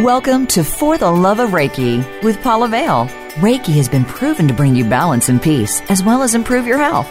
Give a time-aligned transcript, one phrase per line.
[0.00, 3.04] Welcome to For the Love of Reiki with Paula Vale.
[3.34, 6.78] Reiki has been proven to bring you balance and peace, as well as improve your
[6.78, 7.06] health.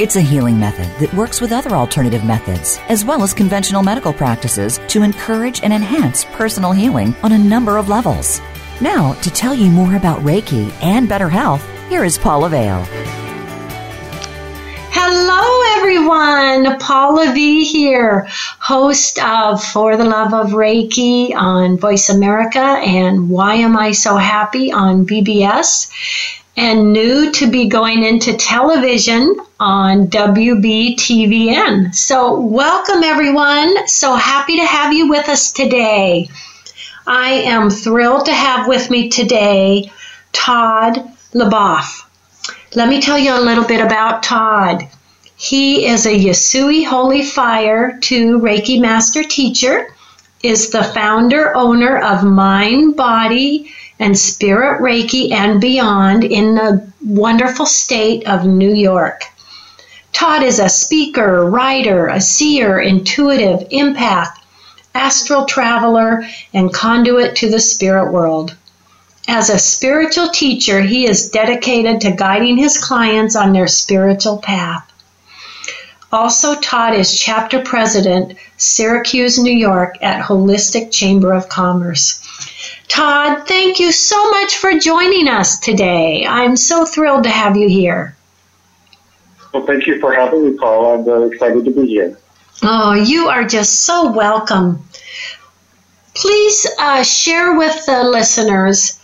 [0.00, 4.14] It's a healing method that works with other alternative methods, as well as conventional medical
[4.14, 8.40] practices, to encourage and enhance personal healing on a number of levels.
[8.80, 12.86] Now, to tell you more about Reiki and better health, here is Paula Vale.
[14.92, 16.78] Hello, everyone.
[16.78, 18.26] Paula V here,
[18.58, 24.18] host of For the Love of Reiki on Voice America and Why Am I So
[24.18, 25.90] Happy on BBS,
[26.54, 31.94] and new to be going into television on WBTVN.
[31.94, 33.88] So, welcome, everyone.
[33.88, 36.28] So happy to have you with us today.
[37.06, 39.90] I am thrilled to have with me today
[40.30, 40.98] Todd
[41.32, 42.06] Le Bouef.
[42.74, 44.86] Let me tell you a little bit about Todd.
[45.42, 49.86] He is a Usui Holy Fire 2 Reiki Master Teacher,
[50.42, 57.64] is the founder owner of Mind, Body, and Spirit Reiki and Beyond in the wonderful
[57.64, 59.22] state of New York.
[60.12, 64.34] Todd is a speaker, writer, a seer, intuitive, empath,
[64.94, 68.54] astral traveler, and conduit to the spirit world.
[69.26, 74.86] As a spiritual teacher, he is dedicated to guiding his clients on their spiritual path.
[76.12, 82.26] Also, Todd is chapter president, Syracuse, New York, at Holistic Chamber of Commerce.
[82.88, 86.26] Todd, thank you so much for joining us today.
[86.26, 88.16] I'm so thrilled to have you here.
[89.54, 90.98] Well, thank you for having me, Paul.
[90.98, 92.18] I'm very excited to be here.
[92.62, 94.82] Oh, you are just so welcome.
[96.14, 99.00] Please uh, share with the listeners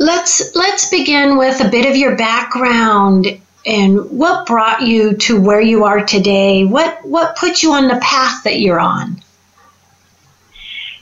[0.00, 5.60] Let's let's begin with a bit of your background and what brought you to where
[5.60, 6.64] you are today.
[6.64, 9.20] What what put you on the path that you're on?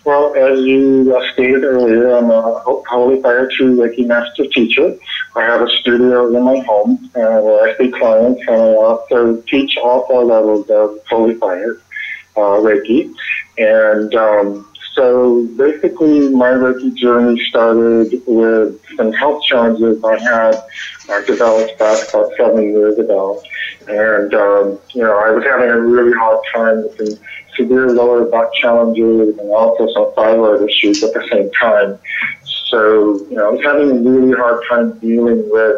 [0.05, 4.97] Well, as you stated earlier, I'm a Holy Fire 2 Reiki Master Teacher.
[5.35, 9.41] I have a studio in my home uh, where I see clients, and I also
[9.49, 11.79] teach all four levels of Holy Fire
[12.37, 13.13] uh, Reiki.
[13.59, 20.55] And um, so basically, my Reiki journey started with some health challenges I had
[21.11, 23.43] uh, developed back about seven years ago.
[23.89, 27.25] And, um, you know, I was having a really hard time with some
[27.57, 31.99] severe lower back challenges and also some thyroid issues at the same time.
[32.71, 35.77] So, you know, I was having a really hard time dealing with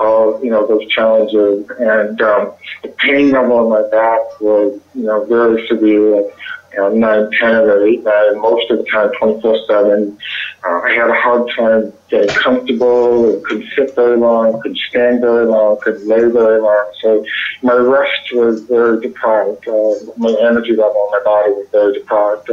[0.00, 1.68] all, you know, those challenges.
[1.78, 2.52] And um,
[2.82, 6.30] the pain level in my back was, you know, very severe
[6.72, 10.16] you know, 9, 10, or 8, 9, most of the time 24-7.
[10.62, 15.46] Uh, I had a hard time getting comfortable, couldn't sit very long, couldn't stand very
[15.46, 16.92] long, couldn't lay very long.
[17.00, 17.24] So
[17.62, 19.66] my rest was very deprived.
[19.66, 22.50] Uh, my energy level in my body was very deprived.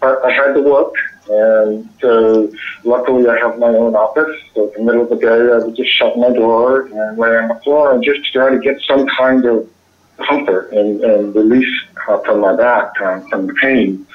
[0.00, 0.94] But I had to work,
[1.30, 2.46] and uh,
[2.84, 4.40] luckily I have my own office.
[4.54, 7.36] So in the middle of the day, I would just shut my door and lay
[7.36, 9.68] on the floor and just try to get some kind of
[10.26, 11.68] comfort and, and relief
[12.08, 14.06] uh, from my back, um, from the pain.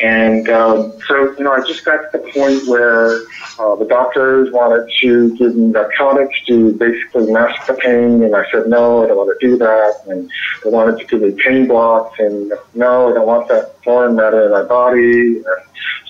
[0.00, 3.20] And um, so, you know, I just got to the point where
[3.60, 8.44] uh, the doctors wanted to give me narcotics to basically mask the pain, and I
[8.50, 10.02] said, no, I don't want to do that.
[10.08, 10.28] And
[10.64, 14.46] they wanted to give me pain blocks, and no, I don't want that foreign matter
[14.46, 15.36] in my body.
[15.36, 15.46] And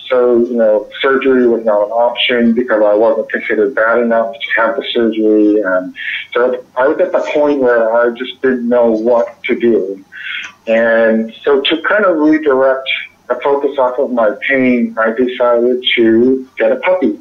[0.07, 4.61] so, you know, surgery was not an option because I wasn't considered bad enough to
[4.61, 5.61] have the surgery.
[5.61, 5.95] And
[6.33, 10.03] so I was at the point where I just didn't know what to do.
[10.67, 12.87] And so to kind of redirect
[13.27, 17.19] the focus off of my pain, I decided to get a puppy.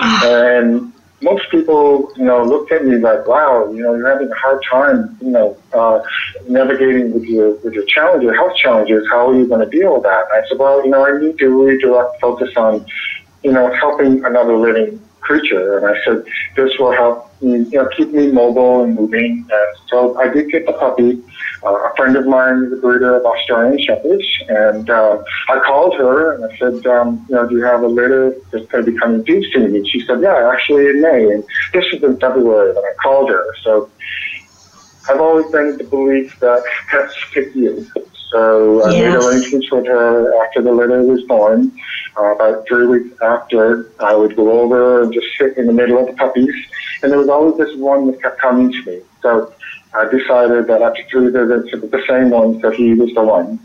[0.00, 0.26] Ah.
[0.26, 0.93] and
[1.24, 4.62] most people, you know, looked at me like, wow, you know, you're having a hard
[4.70, 6.00] time, you know, uh,
[6.48, 9.04] navigating with your, with your challenges, health challenges.
[9.10, 10.26] How are you going to deal with that?
[10.30, 12.84] And I said, well, you know, I need to redirect focus on,
[13.42, 15.78] you know, helping another living creature.
[15.78, 16.24] And I said,
[16.56, 19.48] this will help me, you know, keep me mobile and moving.
[19.50, 21.22] And so I did get the puppy.
[21.64, 25.94] Uh, a friend of mine is a breeder of Australian Shepherds, and uh, I called
[25.96, 28.92] her and I said, um, you know, do you have a litter that's going to
[28.92, 29.74] be coming due soon?
[29.74, 31.30] And she said, yeah, actually in May.
[31.30, 33.46] And this was in February that I called her.
[33.62, 33.90] So
[35.08, 37.86] I've always been the belief that pets pick you.
[38.30, 39.14] So I yes.
[39.14, 41.72] made arrangements with her after the litter was born.
[42.16, 45.98] Uh, about three weeks after, I would go over and just sit in the middle
[45.98, 46.54] of the puppies.
[47.02, 49.00] And there was always this one that kept coming to me.
[49.22, 49.52] So
[49.94, 53.22] I decided that after three visits, it was the same one, so he was the
[53.22, 53.58] one.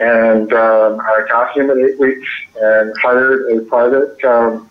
[0.00, 2.28] And um, I got him at eight weeks
[2.60, 4.68] and hired a private um,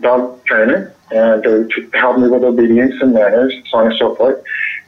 [0.00, 4.14] dog trainer and uh, to help me with obedience and manners, so on and so
[4.16, 4.42] forth.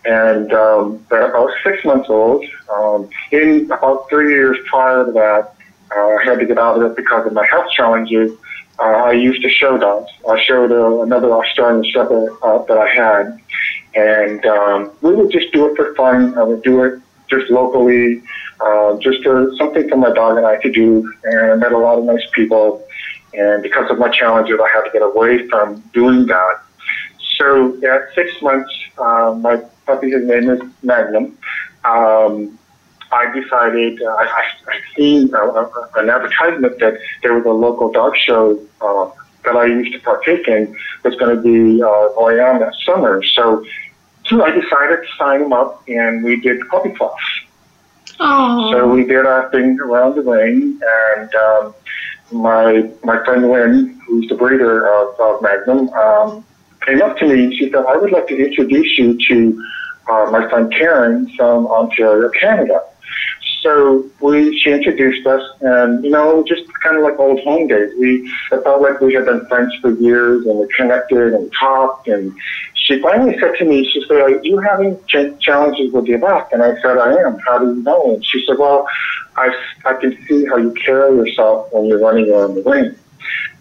[0.04, 5.54] And um, at about six months old, um, in about three years prior to that,
[5.94, 8.32] uh, I had to get out of it because of my health challenges.
[8.78, 10.10] Uh, I used to show dogs.
[10.28, 13.40] I showed uh, another Australian Shepherd uh, that I had,
[13.94, 16.36] and um, we would just do it for fun.
[16.38, 18.22] I would do it just locally,
[18.60, 21.12] uh, just to, something for my dog and I to do.
[21.24, 22.84] And I met a lot of nice people.
[23.34, 26.62] And because of my challenges, I had to get away from doing that.
[27.36, 31.38] So at six months, uh, my puppy, his name is Magnum.
[31.84, 32.58] Um,
[33.10, 37.90] I decided, uh, I, I seen uh, uh, an advertisement that there was a local
[37.90, 39.10] dog show uh,
[39.44, 43.22] that I used to partake in was going to be uh, going on that summer.
[43.22, 43.64] So,
[44.26, 47.18] so I decided to sign him up, and we did puppy class.
[48.20, 48.72] Aww.
[48.72, 51.74] So we did our thing around the ring, and um,
[52.32, 56.44] my my friend Lynn, who's the breeder of, of Magnum, um,
[56.84, 59.64] came up to me and she said, "I would like to introduce you to
[60.10, 62.82] uh, my friend Karen from Ontario, Canada."
[63.62, 67.92] So we, she introduced us, and you know, just kind of like old home days.
[67.98, 72.06] We it felt like we had been friends for years, and we connected and talked.
[72.08, 72.32] And
[72.74, 76.52] she finally said to me, she said, "Are you having ch- challenges with your back?"
[76.52, 77.38] And I said, "I am.
[77.40, 78.86] How do you know?" And she said, "Well,
[79.36, 79.52] I
[79.84, 82.94] I can see how you carry yourself when you're running around the ring."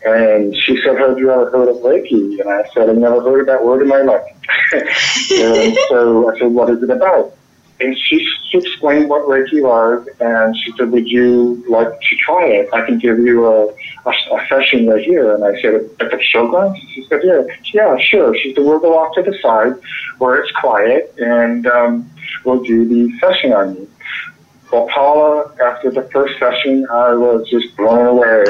[0.06, 2.40] And she said, Have you ever heard of Reiki?
[2.40, 4.24] And I said, I've never heard of that word in my life.
[4.74, 7.37] and so I said, What is it about?
[7.80, 12.46] And she, she explained what Reiki was, and she said, Would you like to try
[12.48, 12.70] it?
[12.74, 15.36] I can give you a, a, a session right here.
[15.36, 16.80] And I said, At the showgrounds?
[16.94, 17.44] She said, Yeah,
[17.74, 18.36] yeah, sure.
[18.36, 19.74] She said, We'll go off to the side
[20.18, 22.10] where it's quiet, and um,
[22.46, 23.90] we'll do the session on you.
[24.72, 28.44] Well, Paula, after the first session, I was just blown away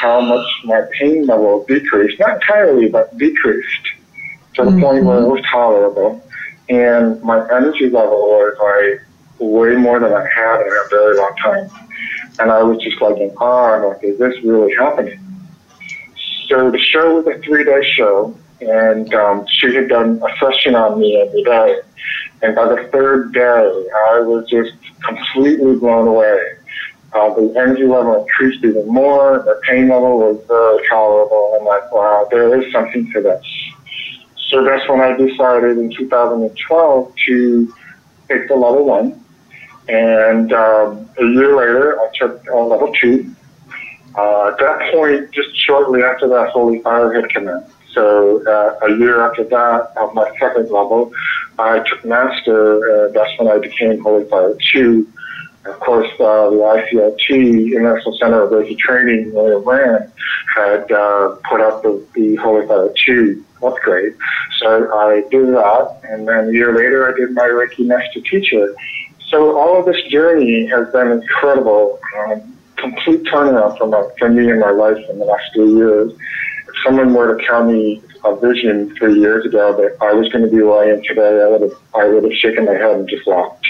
[0.00, 2.18] how much my pain level decreased.
[2.18, 3.86] Not entirely, but decreased
[4.54, 4.80] to the mm-hmm.
[4.80, 6.24] point where it was tolerable
[6.70, 9.04] and my energy level was like
[9.40, 11.68] way more than I had in a very long time.
[12.38, 15.18] And I was just like in awe, I'm like, is this really happening?
[16.48, 20.74] So the show was a three day show, and um, she had done a session
[20.74, 21.80] on me every day.
[22.42, 23.40] And by the third day,
[24.08, 24.72] I was just
[25.04, 26.40] completely blown away.
[27.12, 29.42] Uh, the energy level increased even more.
[29.44, 31.56] The pain level was very tolerable.
[31.58, 33.44] I'm like, wow, there is something to this.
[34.50, 37.74] So that's when I decided in 2012 to
[38.28, 39.24] take the level one.
[39.88, 43.32] And um, a year later, I took uh, level two.
[44.16, 47.64] Uh, at that point, just shortly after that, Holy Fire had come in.
[47.92, 51.12] So uh, a year after that, of my second level,
[51.58, 55.06] I took Master, that's when I became Holy Fire 2.
[55.66, 60.10] Of course, uh, the ICRT, International Center of Reiki Training, William Rand,
[60.56, 64.14] had uh, put out the, the Holy Fire 2 upgrade.
[64.58, 68.74] So I did that, and then a year later, I did my Reiki Master Teacher.
[69.28, 74.50] So all of this journey has been incredible, um, complete turnaround for, my, for me
[74.50, 76.12] in my life in the last three years.
[76.12, 80.44] If someone were to tell me a vision three years ago that I was going
[80.44, 82.96] to be where I am today, I would have, I would have shaken my head
[82.96, 83.66] and just laughed.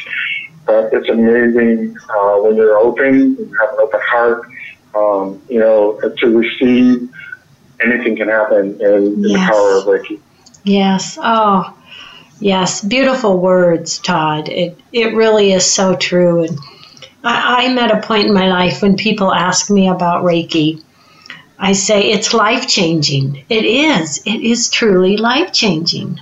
[0.70, 4.48] But it's amazing uh, when you're open, you have an open heart,
[4.94, 7.12] um, you know, to receive
[7.80, 9.48] anything can happen in, in yes.
[9.48, 10.20] the power of Reiki.
[10.62, 11.18] Yes.
[11.20, 11.76] Oh,
[12.38, 12.84] yes.
[12.84, 14.48] Beautiful words, Todd.
[14.48, 16.44] It it really is so true.
[16.44, 16.56] And
[17.24, 20.84] I, I'm at a point in my life when people ask me about Reiki.
[21.58, 23.44] I say it's life changing.
[23.48, 24.22] It is.
[24.24, 26.20] It is truly life changing.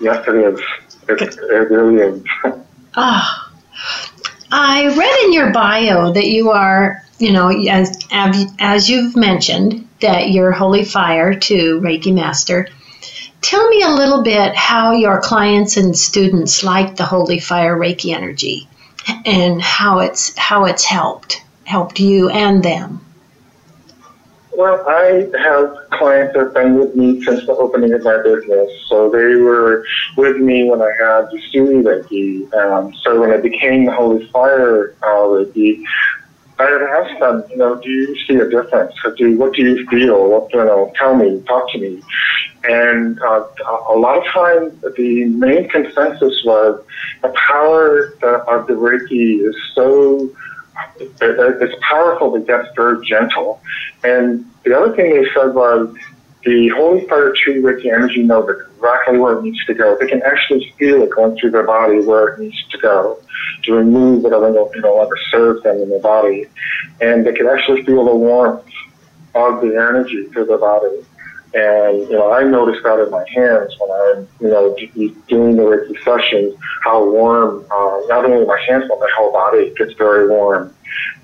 [0.00, 0.60] Yes, it is.
[1.08, 2.24] It, it really is.
[2.94, 3.48] Ah.
[3.48, 3.48] oh.
[4.54, 10.30] I read in your bio that you are you know, as as you've mentioned, that
[10.30, 12.66] you're Holy Fire 2 Reiki Master.
[13.40, 18.12] Tell me a little bit how your clients and students like the Holy Fire Reiki
[18.12, 18.68] energy,
[19.24, 23.01] and how it's how it's helped helped you and them.
[24.54, 28.70] Well, I have clients that have been with me since the opening of my business.
[28.88, 29.84] So they were
[30.16, 32.52] with me when I had the Usui Reiki.
[32.54, 35.82] Um, so when I became the Holy Fire uh, Reiki,
[36.58, 38.94] I had asked them, you know, do you see a difference?
[39.16, 40.28] Do what do you feel?
[40.28, 40.92] What you know?
[40.96, 42.02] Tell me, talk to me.
[42.64, 43.44] And uh,
[43.88, 46.84] a lot of times, the main consensus was
[47.22, 48.12] the power
[48.48, 50.30] of the Reiki is so
[51.00, 53.60] it's powerful, but yet very gentle.
[54.04, 55.94] And the other thing they said was
[56.44, 59.96] the Holy Fire Tree the energy knows exactly where it needs to go.
[59.98, 63.20] They can actually feel it going through their body where it needs to go
[63.64, 66.46] to remove whatever you know, longer serves them in their body.
[67.00, 68.64] And they can actually feel the warmth
[69.34, 71.04] of the energy through their body.
[71.54, 74.74] And, you know, I noticed that in my hands when I'm, you know,
[75.28, 79.72] doing the Reiki sessions, how warm, uh, not only my hands, but my whole body
[79.76, 80.74] gets very warm.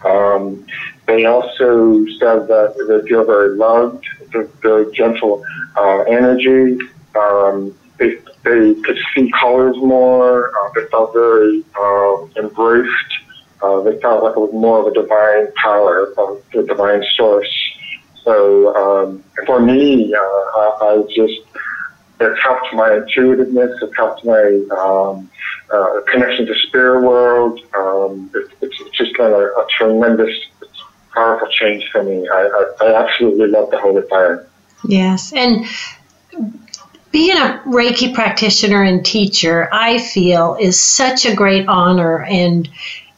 [0.04, 0.66] Um,
[1.06, 4.06] they also said that they feel very loved,
[4.60, 5.42] very gentle
[5.76, 6.78] uh, energy.
[7.18, 10.50] Um, they, they could see colors more.
[10.50, 13.12] Uh, they felt very uh, embraced.
[13.62, 17.67] Uh, they felt like it was more of a divine power, of the divine source.
[18.28, 21.40] So um, for me, uh, I, I just
[22.20, 23.80] it helped my intuitiveness.
[23.80, 25.30] It helped my um,
[25.72, 27.58] uh, connection to spirit world.
[27.74, 30.36] Um, it, it's just kind of a tremendous,
[31.14, 32.28] powerful change for me.
[32.28, 34.46] I, I, I absolutely love the Holy Fire.
[34.84, 35.64] Yes, and
[37.10, 42.68] being a Reiki practitioner and teacher, I feel is such a great honor, and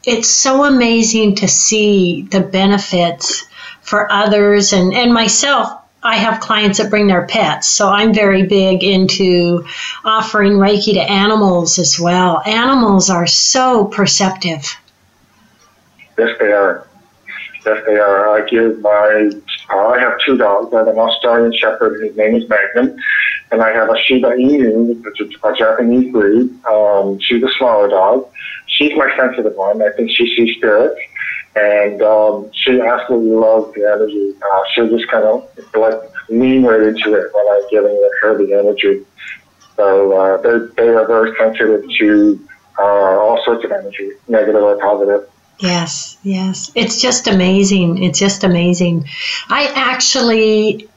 [0.05, 3.45] it's so amazing to see the benefits
[3.81, 5.77] for others and, and myself.
[6.03, 9.67] I have clients that bring their pets, so I'm very big into
[10.03, 12.41] offering Reiki to animals as well.
[12.43, 14.65] Animals are so perceptive.
[16.17, 16.87] Yes, they are.
[17.63, 18.29] Yes, they are.
[18.35, 19.29] I give my,
[19.71, 20.73] uh, I have two dogs.
[20.73, 22.03] I have an Australian Shepherd.
[22.03, 22.97] His name is Magnum.
[23.51, 26.49] And I have a Shiba Inu, which is a Japanese breed.
[26.65, 28.27] Um, she's a smaller dog.
[28.65, 29.81] She's my sensitive one.
[29.81, 30.99] I think she sees spirits.
[31.55, 34.33] And um, she absolutely loves the energy.
[34.41, 38.53] Uh, she'll just kind of like lean right into it when I'm giving her the
[38.53, 39.05] energy.
[39.75, 44.77] So uh, they, they are very sensitive to uh, all sorts of energy, negative or
[44.77, 45.27] positive.
[45.59, 46.71] Yes, yes.
[46.73, 48.03] It's just amazing.
[48.03, 49.07] It's just amazing.
[49.47, 50.89] I actually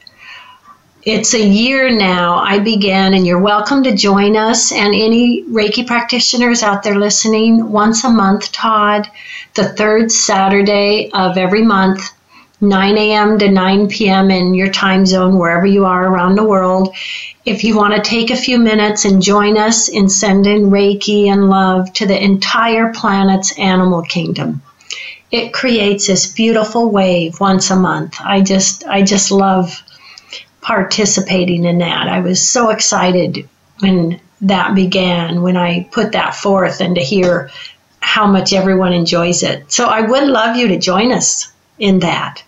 [1.05, 5.85] it's a year now I began, and you're welcome to join us and any Reiki
[5.85, 9.07] practitioners out there listening once a month, Todd,
[9.53, 12.09] the third Saturday of every month,
[12.59, 13.37] 9 a.m.
[13.37, 14.31] to 9 p.m.
[14.31, 16.95] in your time zone, wherever you are around the world.
[17.45, 21.51] If you want to take a few minutes and join us in sending Reiki and
[21.51, 24.63] love to the entire planet's animal kingdom
[25.31, 28.15] it creates this beautiful wave once a month.
[28.21, 29.81] I just I just love
[30.65, 32.07] participating in that.
[32.07, 33.47] I was so excited
[33.81, 37.51] when that began, when I put that forth, and to hear
[37.99, 39.71] how much everyone enjoys it.
[39.71, 42.41] So I would love you to join us in that.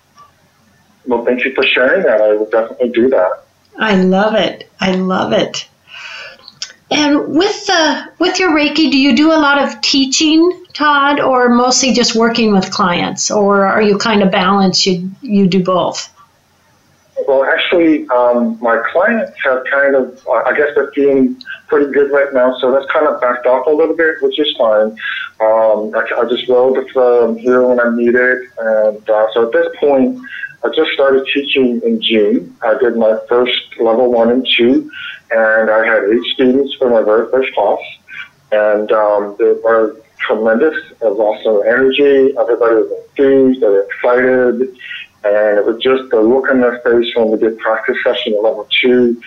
[1.06, 2.20] Well, thank you for sharing that.
[2.20, 3.44] I will definitely do that.
[3.78, 4.68] I love it.
[4.80, 5.68] I love it.
[6.90, 11.50] And with the with your Reiki, do you do a lot of teaching, Todd, or
[11.50, 14.88] mostly just working with clients, or are you kind of balanced?
[14.88, 16.12] You you do both.
[17.26, 22.32] Well, actually, um, my clients have kind of, I guess they're feeling pretty good right
[22.34, 24.92] now, so that's kind of backed off a little bit, which is fine.
[25.40, 29.52] Um, I, I just rolled with um, here when I needed, and uh, so at
[29.52, 30.20] this point,
[30.64, 32.56] I just started teaching in June.
[32.62, 34.90] I did my first level one and two,
[35.32, 37.80] and I had eight students for my very first class,
[38.52, 40.76] and um, they were tremendous.
[40.92, 42.36] It was awesome energy.
[42.38, 43.62] Everybody was enthused.
[43.62, 44.78] They were excited.
[45.24, 48.44] And it was just the look on their face when we did practice session at
[48.44, 49.22] level two.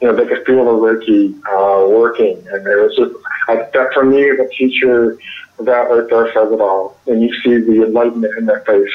[0.00, 2.36] You know, they could feel the Reiki uh, working.
[2.48, 3.12] And it was just,
[3.48, 5.16] I, that for me a teacher,
[5.60, 6.98] that right there says it all.
[7.06, 8.92] And you see the enlightenment in their face.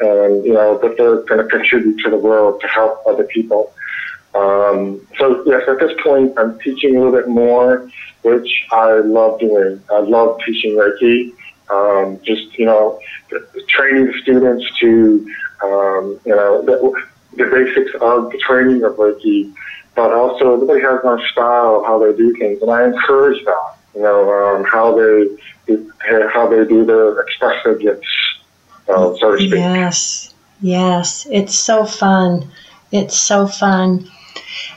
[0.00, 3.72] And, you know, that they're going to contribute to the world to help other people.
[4.34, 7.90] Um, so, yes, at this point, I'm teaching a little bit more,
[8.22, 9.82] which I love doing.
[9.90, 11.34] I love teaching Reiki.
[11.72, 13.00] Um, just, you know,
[13.68, 15.24] training the students to
[15.62, 17.04] um, you know, the,
[17.36, 19.52] the basics of the training of Reiki,
[19.94, 23.76] but also everybody has their style of how they do things, and I encourage that.
[23.94, 25.26] You know, um, how they
[26.32, 28.06] how they do their expressive gifts,
[28.88, 29.54] uh, so to speak.
[29.54, 32.48] Yes, yes, it's so fun.
[32.92, 34.08] It's so fun,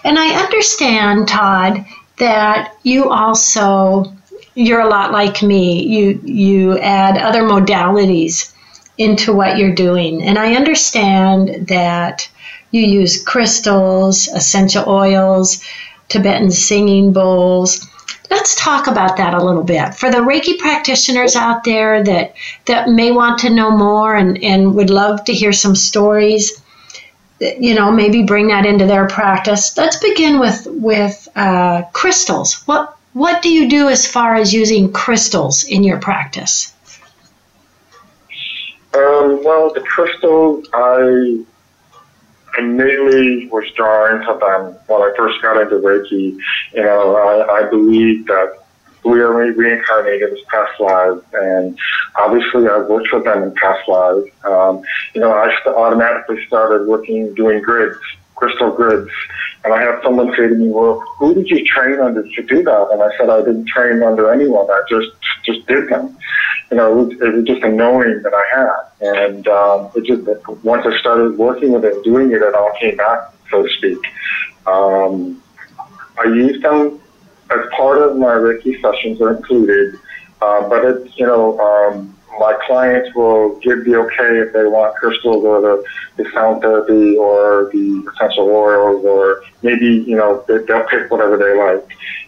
[0.04, 1.86] and I understand, Todd,
[2.18, 4.06] that you also
[4.56, 5.84] you're a lot like me.
[5.84, 8.54] You you add other modalities
[8.98, 10.24] into what you're doing.
[10.24, 12.30] And I understand that
[12.72, 15.64] you use crystals, essential oils,
[16.10, 17.88] Tibetan singing bowls.
[18.30, 19.96] Let's talk about that a little bit.
[19.96, 24.76] For the Reiki practitioners out there that, that may want to know more and, and
[24.76, 26.62] would love to hear some stories,
[27.40, 29.78] you know, maybe bring that into their practice.
[29.78, 32.64] Let's begin with with uh, crystals.
[32.66, 36.74] What what do you do as far as using crystals in your practice?
[38.94, 41.44] Um, well, the crystals, I
[42.60, 46.38] immediately was drawn to them when I first got into Reiki.
[46.74, 48.64] You know, I, I believe that
[49.04, 51.78] we are reincarnated as past lives, and
[52.16, 54.28] obviously I've worked with them in past lives.
[54.44, 57.98] Um, you know, I automatically started working, doing grids,
[58.36, 59.10] crystal grids,
[59.64, 62.64] and I had someone say to me, "Well, who did you train under to do
[62.64, 64.70] that?" And I said, "I didn't train under anyone.
[64.70, 65.10] I just
[65.44, 66.18] just did them."
[66.72, 70.06] You know, it was, it was just a knowing that I had, and um, it
[70.06, 70.24] just
[70.64, 73.70] once I started working with it, and doing it, it all came back, so to
[73.78, 74.00] speak.
[74.66, 75.42] Um,
[76.20, 77.00] I used them
[77.52, 80.00] as part of my Reiki sessions are included,
[80.42, 84.96] uh, but it's, you know, um, my clients will give the okay if they want
[84.96, 85.84] crystals or the,
[86.18, 91.38] the sound therapy or the essential oils or maybe, you know, they, they'll pick whatever
[91.38, 91.86] they like.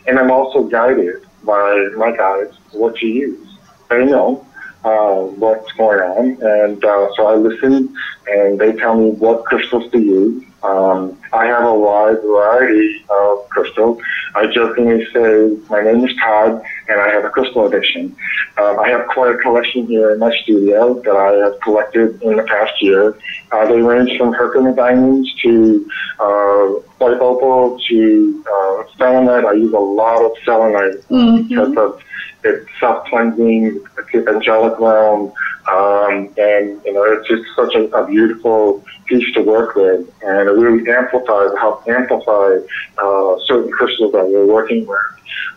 [0.08, 3.58] And I'm also guided by my guides what to use.
[3.90, 4.46] They know
[4.84, 7.96] uh, what's going on, and uh, so I listen,
[8.28, 10.44] and they tell me what crystals to use.
[10.66, 14.02] Um, I have a wide variety of crystals.
[14.34, 18.16] I jokingly say my name is Todd, and I have a crystal addiction.
[18.58, 22.38] Um, I have quite a collection here in my studio that I have collected in
[22.38, 23.18] the past year.
[23.52, 25.88] Uh, they range from Herkimer diamonds to
[26.20, 26.66] uh,
[26.98, 29.46] white opal to uh, selenite.
[29.46, 31.48] I use a lot of selenite mm-hmm.
[31.48, 32.02] because of
[32.44, 35.34] its self-cleansing, its angelic realm,
[35.68, 40.48] um, and you know it's just such a, a beautiful piece to work with, and
[40.48, 42.58] it really amplifies, help amplify
[42.98, 45.00] uh, certain crystals that we're working with.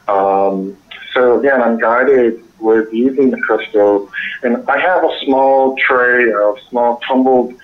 [0.09, 0.77] Um,
[1.13, 4.11] so again, I'm guided with using the crystal,
[4.43, 7.55] and I have a small tray of small tumbled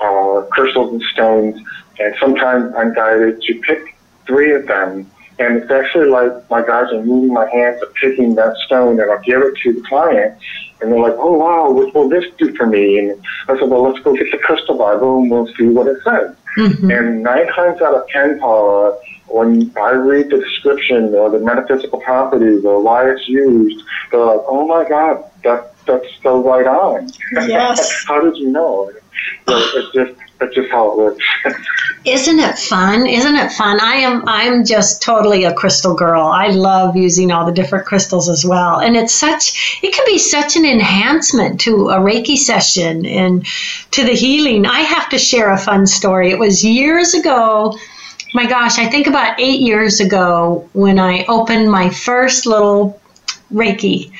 [0.00, 1.60] uh, crystals and stones,
[2.00, 5.10] and sometimes I'm guided to pick three of them.
[5.40, 9.08] And it's actually like my guys are moving my hands and picking that stone and
[9.08, 10.36] I'll give it to the client
[10.80, 12.98] and they're like, oh wow, what will this do for me?
[12.98, 15.98] And I said, well, let's go get the crystal Bible and we'll see what it
[16.04, 16.36] says.
[16.56, 16.90] Mm-hmm.
[16.90, 22.00] And nine times out of ten, Paula, when I read the description or the metaphysical
[22.00, 27.10] properties or why it's used, they're like, oh my God, that that's so right on.
[27.32, 28.04] Yes.
[28.06, 28.92] How did you know?
[29.48, 31.24] it's just that's just how it works.
[32.04, 33.06] Isn't it fun?
[33.06, 33.80] Isn't it fun?
[33.80, 36.26] I am I'm just totally a crystal girl.
[36.26, 38.80] I love using all the different crystals as well.
[38.80, 43.44] And it's such it can be such an enhancement to a Reiki session and
[43.90, 44.64] to the healing.
[44.64, 46.30] I have to share a fun story.
[46.30, 47.76] It was years ago.
[48.34, 53.00] My gosh, I think about 8 years ago when I opened my first little
[53.52, 54.12] Reiki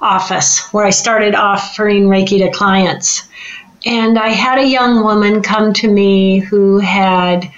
[0.00, 3.28] office where I started offering Reiki to clients
[3.86, 7.50] and I had a young woman come to me who had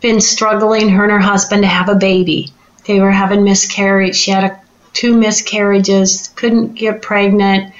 [0.00, 2.52] been struggling, her and her husband, to have a baby.
[2.86, 4.16] They were having miscarriage.
[4.16, 4.60] She had a,
[4.92, 7.72] two miscarriages, couldn't get pregnant.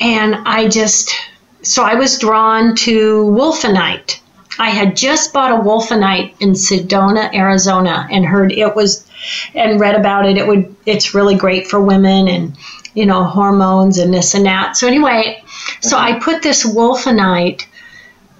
[0.00, 1.14] And I just,
[1.62, 4.20] so I was drawn to Wulfenite.
[4.58, 9.05] I had just bought a Wulfenite in Sedona, Arizona, and heard it was,
[9.54, 10.36] and read about it.
[10.36, 12.56] It would, it's really great for women and,
[12.94, 14.76] you know, hormones and this and that.
[14.76, 15.42] So anyway,
[15.80, 17.66] so I put this Wulfenite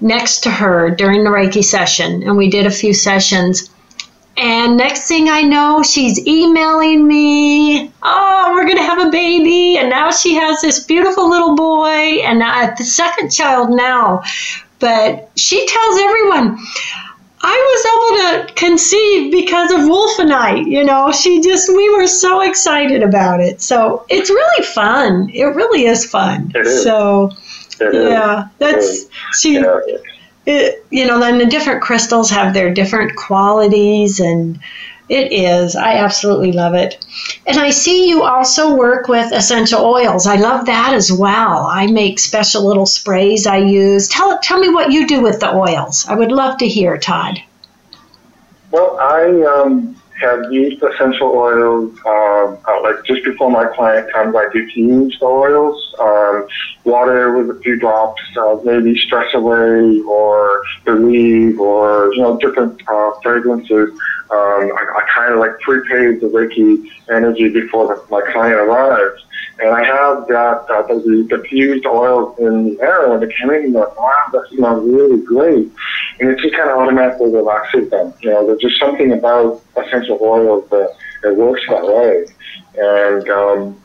[0.01, 3.70] next to her during the Reiki session, and we did a few sessions.
[4.38, 9.79] And next thing I know, she's emailing me, oh, we're going to have a baby.
[9.79, 14.22] And now she has this beautiful little boy, and uh, the second child now.
[14.79, 16.59] But she tells everyone,
[17.49, 20.67] I was able to conceive because of Wulfenite.
[20.67, 23.63] You know, she just, we were so excited about it.
[23.63, 25.31] So it's really fun.
[25.33, 26.51] It really is fun.
[26.57, 26.83] It is.
[26.83, 27.31] So,
[27.79, 29.07] it yeah, that's,
[29.39, 29.81] she, yeah.
[30.45, 34.59] It, you know, then the different crystals have their different qualities and
[35.09, 35.77] it is.
[35.77, 37.05] I absolutely love it.
[37.47, 40.27] And I see you also work with essential oils.
[40.27, 41.66] I love that as well.
[41.66, 44.09] I make special little sprays I use.
[44.09, 46.07] Tell tell me what you do with the oils.
[46.09, 47.40] I would love to hear, Todd.
[48.73, 54.35] Well, I um, have used essential oils um, uh, like just before my client comes.
[54.35, 56.49] I diffuse the oils, um,
[56.85, 62.83] water with a few drops, uh, maybe stress away or relieve, or you know different
[62.88, 63.90] uh, fragrances
[64.31, 69.23] um, I, I kind of like prepaid the Reiki energy before the, my client arrives.
[69.59, 73.73] And I have that, uh, the diffused oil in the air when they come in,
[73.73, 75.71] like, wow, that smells really great.
[76.21, 78.12] And it just kind of automatically relaxes them.
[78.21, 82.27] You know, there's just something about essential oils that, that works that way.
[82.77, 83.83] And um,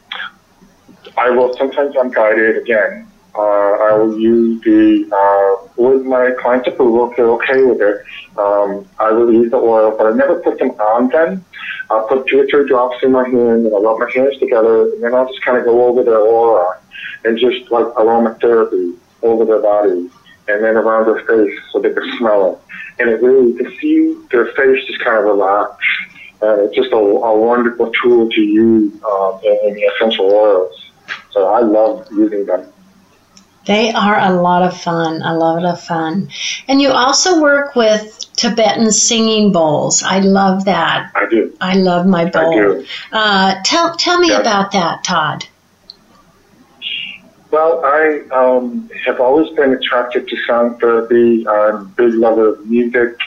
[1.17, 3.11] I will, sometimes I'm guided again.
[3.34, 8.04] Uh, I will use the uh, with my client's approval, if they're okay with it,
[8.38, 11.46] um, I will use the oil, but I never put them on them.
[11.89, 14.94] I'll put two or three drops in my hand, and I'll rub my hands together,
[14.94, 16.80] and then I'll just kind of go over their aura
[17.24, 20.10] and just like aromatherapy over their body
[20.48, 22.60] and then around their face so they can smell it.
[23.00, 25.78] And it really, you can see their face just kind of relax.
[26.41, 30.91] And it's just a, a wonderful tool to use um, in, in the essential oils.
[31.32, 32.70] So I love using them.
[33.65, 36.30] They are a lot of fun, a lot of fun.
[36.67, 40.02] And you also work with Tibetan singing bowls.
[40.04, 41.12] I love that.
[41.13, 41.56] I do.
[41.62, 42.54] I love my bowl.
[42.54, 42.86] I do.
[43.12, 44.39] Uh, tell tell me Yeah.
[44.39, 45.45] about that, Todd.
[47.52, 51.45] Well, I um, have always been attracted to sound therapy.
[51.45, 53.17] I'm a big lover of music,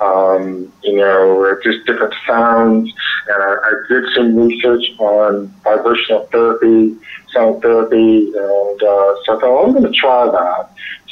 [0.00, 2.92] um, you know, just different sounds.
[3.26, 6.96] And I, I did some research on vibrational therapy,
[7.32, 10.70] sound therapy, and uh, so I thought, I'm going to try that.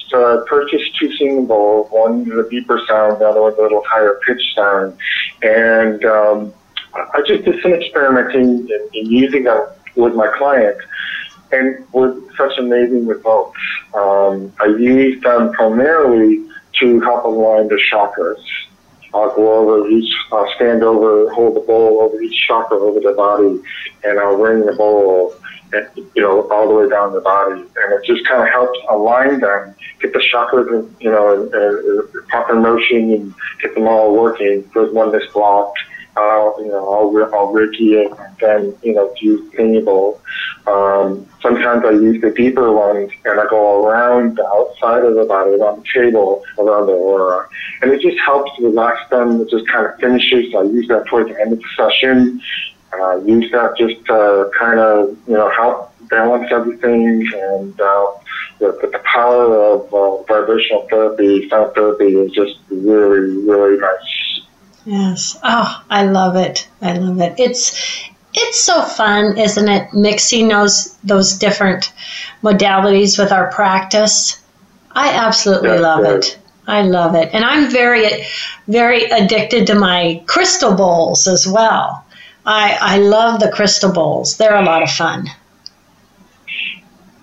[0.08, 3.82] So I purchased two bowls, one with a deeper sound, the other with a little
[3.86, 4.98] higher pitch sound.
[5.42, 6.52] And um,
[6.94, 10.82] I just did some experimenting in, in using them with my clients
[11.52, 13.56] and with such amazing results.
[13.94, 16.44] Um, I use them primarily
[16.80, 18.42] to help align the chakras.
[19.12, 23.12] I'll go over each, I'll stand over, hold the bowl over each chakra over the
[23.12, 23.60] body,
[24.04, 25.34] and I'll ring the bowl,
[25.94, 27.60] you know, all the way down the body.
[27.60, 32.06] And it just kind of helps align them, get the chakras, you know, in, in,
[32.14, 34.68] in proper motion and get them all working.
[34.74, 35.78] There's one that's blocked,
[36.16, 39.86] I'll, you know, I'll, I'll Reiki it and then, you know, use singing.
[40.66, 45.24] Um, sometimes I use the deeper ones and I go around the outside of the
[45.24, 47.48] body, around the table, around the aura.
[47.82, 49.40] And it just helps relax them.
[49.40, 50.54] It just kind of finishes.
[50.54, 52.40] I use that towards the end of the session.
[52.92, 57.26] Uh, use that just to kind of, you know, help balance everything.
[57.32, 58.06] And uh,
[58.58, 64.40] the, the power of uh, vibrational therapy, sound therapy is just really, really nice.
[64.84, 65.38] Yes.
[65.42, 66.68] Oh, I love it.
[66.82, 67.34] I love it.
[67.38, 69.92] It's it's so fun, isn't it?
[69.92, 71.92] Mixing those those different
[72.42, 74.42] modalities with our practice.
[74.92, 76.28] I absolutely Yes, love yes.
[76.28, 76.38] it.
[76.66, 77.30] I love it.
[77.32, 78.24] And I'm very
[78.68, 82.04] very addicted to my crystal bowls as well.
[82.46, 84.36] I I love the crystal bowls.
[84.36, 85.28] They're a lot of fun.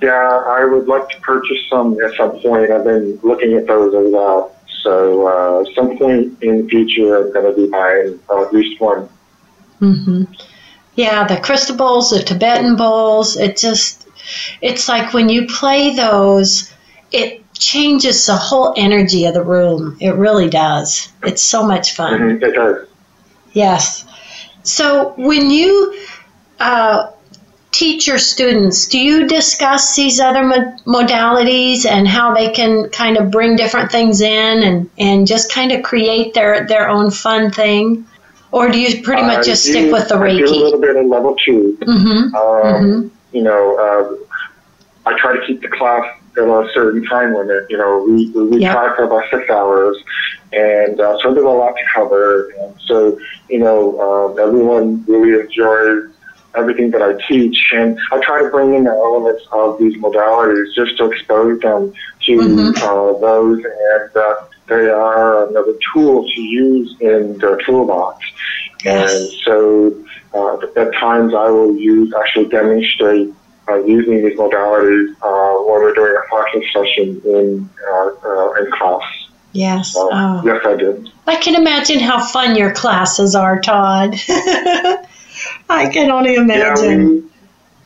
[0.01, 0.11] Yeah,
[0.47, 2.69] I would like to purchase some at some point.
[2.71, 4.55] I've been looking at those as well.
[4.83, 8.79] So uh, some point in the future, I'm going to be buying uh, at least
[8.79, 9.09] one.
[9.79, 10.23] hmm
[10.95, 14.07] Yeah, the crystal bowls, the Tibetan bowls, it just,
[14.61, 16.71] it's like when you play those,
[17.11, 19.97] it changes the whole energy of the room.
[19.99, 21.11] It really does.
[21.23, 22.19] It's so much fun.
[22.21, 22.87] Mhm, It does.
[23.53, 24.05] Yes.
[24.67, 25.97] So when you
[26.59, 27.11] uh,
[27.71, 33.17] teach your students, do you discuss these other mod- modalities and how they can kind
[33.17, 37.49] of bring different things in and, and just kind of create their, their own fun
[37.49, 38.05] thing?
[38.51, 40.81] Or do you pretty much I just do- stick with the I do a little
[40.81, 41.77] bit of level two.
[41.81, 42.35] Mm-hmm.
[42.35, 43.09] Um, Mhm.
[43.33, 47.63] You know, uh, I try to keep the class at a certain time limit.
[47.69, 48.71] You know, we, we Yeah.
[48.71, 49.97] try for about six hours,
[50.51, 52.47] and uh, so there's a lot to cover.
[52.61, 53.17] And so,
[53.49, 56.13] you know, um, everyone really enjoys
[56.55, 60.65] everything that I teach, and I try to bring in the elements of these modalities
[60.75, 61.91] just to expose them
[62.27, 62.75] to Mhm.
[62.81, 64.33] uh, those, and uh,
[64.69, 68.17] they are another tool to use in the toolbox.
[68.85, 69.31] And Yes.
[69.45, 69.93] so
[70.33, 73.33] uh, at times I will use actually demonstrate
[73.69, 78.71] uh, using these modalities uh, when we're doing a practice session in uh, uh, in
[78.71, 79.03] class.
[79.53, 79.93] Yes.
[79.93, 80.41] So, Oh.
[80.45, 81.09] Yes, I did.
[81.25, 84.15] I can imagine how fun your classes are, Todd.
[85.69, 87.01] I can only imagine.
[87.15, 87.21] Yeah,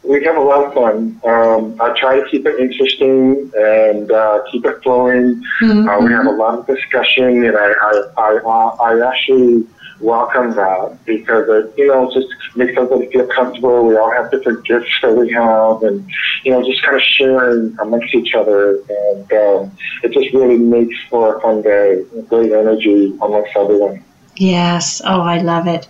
[0.03, 1.19] we, we have a lot of fun.
[1.23, 5.43] Um, I try to keep it interesting and uh, keep it flowing.
[5.61, 5.87] Mhm.
[5.87, 9.65] Uh, we have a lot of discussion, and I I, I, uh, I actually
[10.01, 13.85] welcome that because it you know just makes everybody feel comfortable.
[13.85, 16.09] We all have different gifts that we have, and
[16.43, 20.95] you know just kind of sharing amongst each other, and um, it just really makes
[21.09, 24.03] for a fun day, great energy amongst everyone.
[24.35, 25.01] Yes.
[25.05, 25.87] Oh, I love it.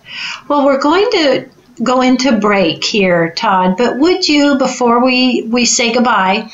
[0.48, 1.50] Well, we're going to
[1.84, 6.52] go into break here, Todd, but would you, before we, we say goodbye,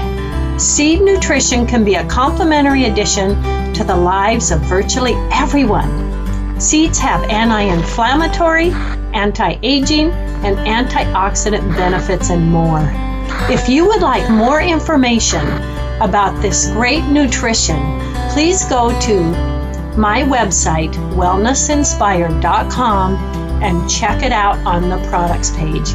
[0.58, 3.34] Seed nutrition can be a complementary addition
[3.74, 6.58] to the lives of virtually everyone.
[6.58, 8.70] Seeds have anti inflammatory,
[9.12, 12.90] anti aging, and antioxidant benefits and more.
[13.50, 15.46] If you would like more information
[16.00, 17.76] about this great nutrition,
[18.30, 19.53] please go to
[19.96, 23.14] my website, wellnessinspired.com,
[23.62, 25.90] and check it out on the products page.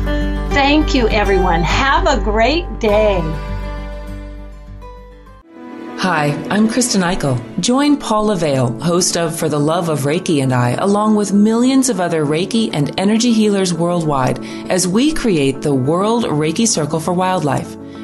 [0.53, 1.62] Thank you, everyone.
[1.63, 3.19] Have a great day.
[5.97, 7.38] Hi, I'm Kristen Eichel.
[7.59, 11.89] Join Paula Vale, host of For the Love of Reiki and I, along with millions
[11.89, 14.39] of other Reiki and energy healers worldwide,
[14.71, 17.75] as we create the World Reiki Circle for Wildlife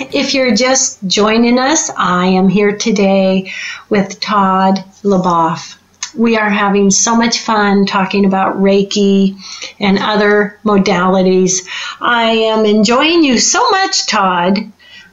[0.00, 3.52] If you're just joining us, I am here today
[3.88, 5.76] with Todd Le Bouef.
[6.16, 9.36] We are having so much fun talking about Reiki
[9.80, 11.66] and other modalities.
[12.00, 14.58] I am enjoying you so much, Todd.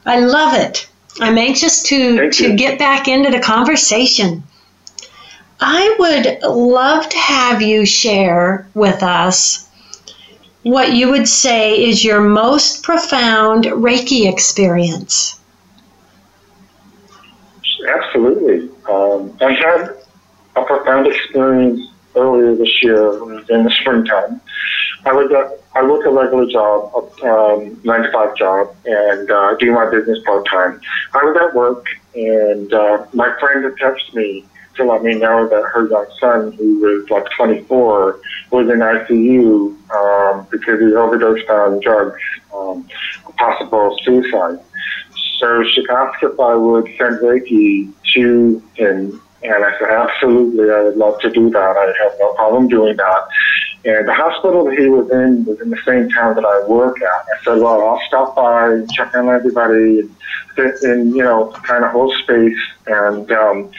[0.06, 0.88] I love it.
[1.20, 2.56] I'm anxious to, Thank to you.
[2.56, 4.44] get back into the conversation.
[5.60, 9.65] I would love to have you share with us
[10.66, 15.40] what you would say is your most profound Reiki experience.
[17.88, 18.72] Absolutely.
[18.90, 19.96] Um, I had
[20.56, 21.80] a profound experience
[22.16, 23.14] earlier this year
[23.48, 24.42] in the springtime.
[25.06, 25.32] I was
[25.76, 29.88] I work a regular job, a um, nine to five job, and uh, do my
[29.92, 30.82] business part time.
[31.14, 35.48] I was at work, and uh, my friend had texted me to let me know
[35.48, 38.20] that her young son, who was like 24,
[38.52, 42.22] was in ICU um, because he overdosed on drugs,
[42.54, 42.88] um,
[43.38, 44.60] possible suicide.
[45.40, 50.84] So she asked if I would send Reiki to him, and I said, absolutely, I
[50.84, 51.78] would love to do that.
[51.78, 53.28] I have no problem doing that.
[53.84, 57.00] And the hospital that he was in was in the same town that I work
[57.02, 57.08] at.
[57.08, 60.16] I said, well, I'll stop by and check on everybody and
[60.58, 62.58] in, you know, kind of hold space
[62.88, 63.72] and um,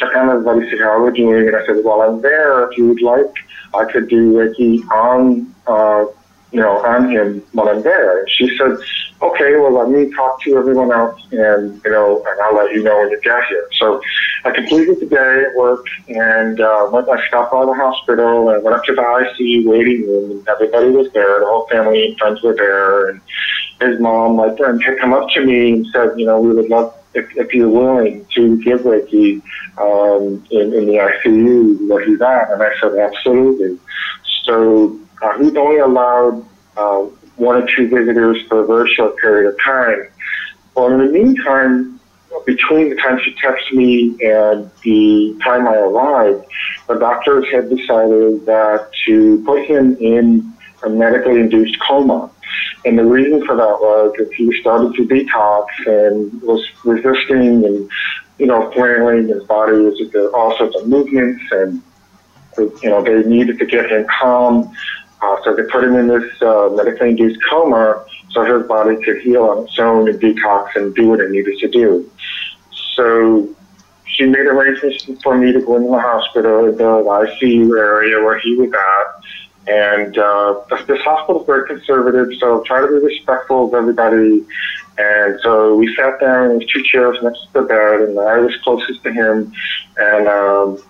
[0.00, 1.48] see how we're doing.
[1.48, 2.70] And I said, well, I'm there.
[2.70, 3.34] If you would like,
[3.74, 6.06] I could do Reiki on, uh,
[6.52, 8.20] you know, on him while I'm there.
[8.20, 8.78] And she said,
[9.22, 12.82] okay, well, let me talk to everyone else and, you know, and I'll let you
[12.82, 13.68] know when you get here.
[13.78, 14.00] So
[14.44, 18.64] I completed the day at work and uh, went, I stopped by the hospital and
[18.64, 21.40] went up to the ICU waiting room and everybody was there.
[21.40, 23.10] The whole family and friends were there.
[23.10, 23.20] And
[23.80, 26.68] his mom, my friend, had come up to me and said, you know, we would
[26.68, 29.42] love if, if you're willing to give Reiki
[29.78, 32.52] um, in, in the ICU where he's at.
[32.52, 33.78] And I said, absolutely.
[34.44, 37.00] So uh, he's only allowed uh,
[37.36, 40.06] one or two visitors for a very short period of time.
[40.74, 42.00] Well, in the meantime,
[42.46, 46.44] between the time she texted me and the time I arrived,
[46.86, 52.30] the doctors had decided that to put him in a medically induced coma.
[52.84, 57.90] And the reason for that was that he started to detox and was resisting and,
[58.38, 59.28] you know, flailing.
[59.28, 60.00] His body was
[60.34, 61.82] all sorts of movements and,
[62.56, 64.74] you know, they needed to get him calm.
[65.20, 69.20] Uh, so they put him in this uh, medically induced coma so his body could
[69.20, 72.10] heal on its own and detox and do what it needed to do.
[72.94, 73.54] So
[74.06, 78.54] she made arrangements for me to go into the hospital, the ICU area where he
[78.56, 79.24] was at.
[79.66, 84.44] And uh, this hospital is very conservative, so try to be respectful of everybody.
[84.98, 88.54] And so we sat down in two chairs next to the bed, and I was
[88.64, 89.52] closest to him.
[89.96, 90.82] And um,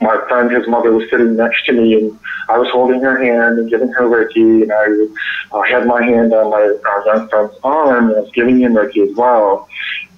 [0.00, 3.58] my friend, his mother, was sitting next to me, and I was holding her hand
[3.58, 7.54] and giving her Reiki, and I uh, had my hand on my uh, young friend's
[7.64, 9.68] arm, and I was giving him Reiki as well.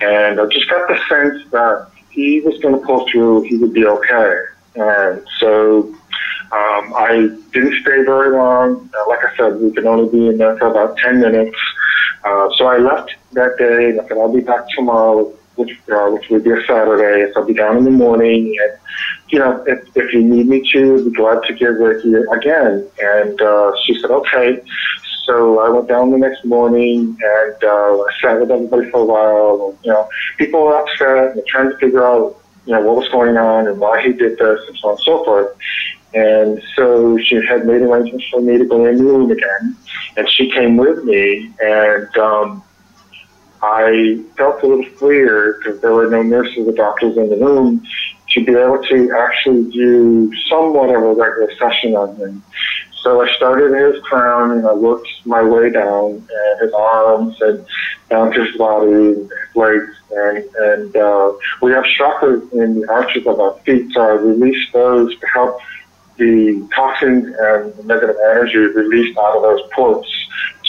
[0.00, 3.72] And I just got the sense that he was going to pull through, he would
[3.72, 4.36] be okay.
[4.76, 5.94] And so
[6.52, 8.90] um, I didn't stay very long.
[8.92, 11.56] Uh, like I said, we could only be in there for about 10 minutes.
[12.24, 16.08] Uh, so I left that day, and I said, I'll be back tomorrow which, uh,
[16.08, 17.30] which would be a Saturday.
[17.32, 18.56] So I'll be down in the morning.
[18.62, 18.78] And,
[19.28, 22.88] you know, if, if you need me to, I'd be glad to give Reiki again.
[22.98, 24.62] And uh, she said, okay.
[25.26, 29.04] So I went down the next morning and uh, I sat with everybody for a
[29.04, 29.78] while.
[29.84, 30.08] You know,
[30.38, 32.36] people were upset and trying to figure out,
[32.66, 35.04] you know, what was going on and why he did this and so on and
[35.04, 35.56] so forth.
[36.12, 39.76] And so she had made arrangements for me to go in the room again.
[40.16, 42.62] And she came with me and, um,
[43.62, 47.84] I felt a little freer because there were no nurses or doctors in the room
[48.30, 52.42] to be able to actually do somewhat of a regular session on him.
[53.02, 57.64] So I started his crown and I worked my way down and his arms and
[58.08, 62.90] down to his body and his legs and, and uh, we have chakras in the
[62.90, 65.60] arches of our feet so I released those to help
[66.20, 70.08] the toxins and the negative energy released out of those ports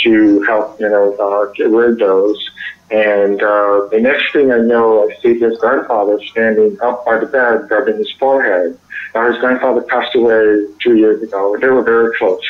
[0.04, 2.50] to help, you know, uh, get rid of those.
[2.90, 7.26] And uh, the next thing I know, I see his grandfather standing up by the
[7.26, 8.78] bed, rubbing his forehead.
[9.14, 11.58] Now, his grandfather passed away two years ago.
[11.60, 12.42] They were very close.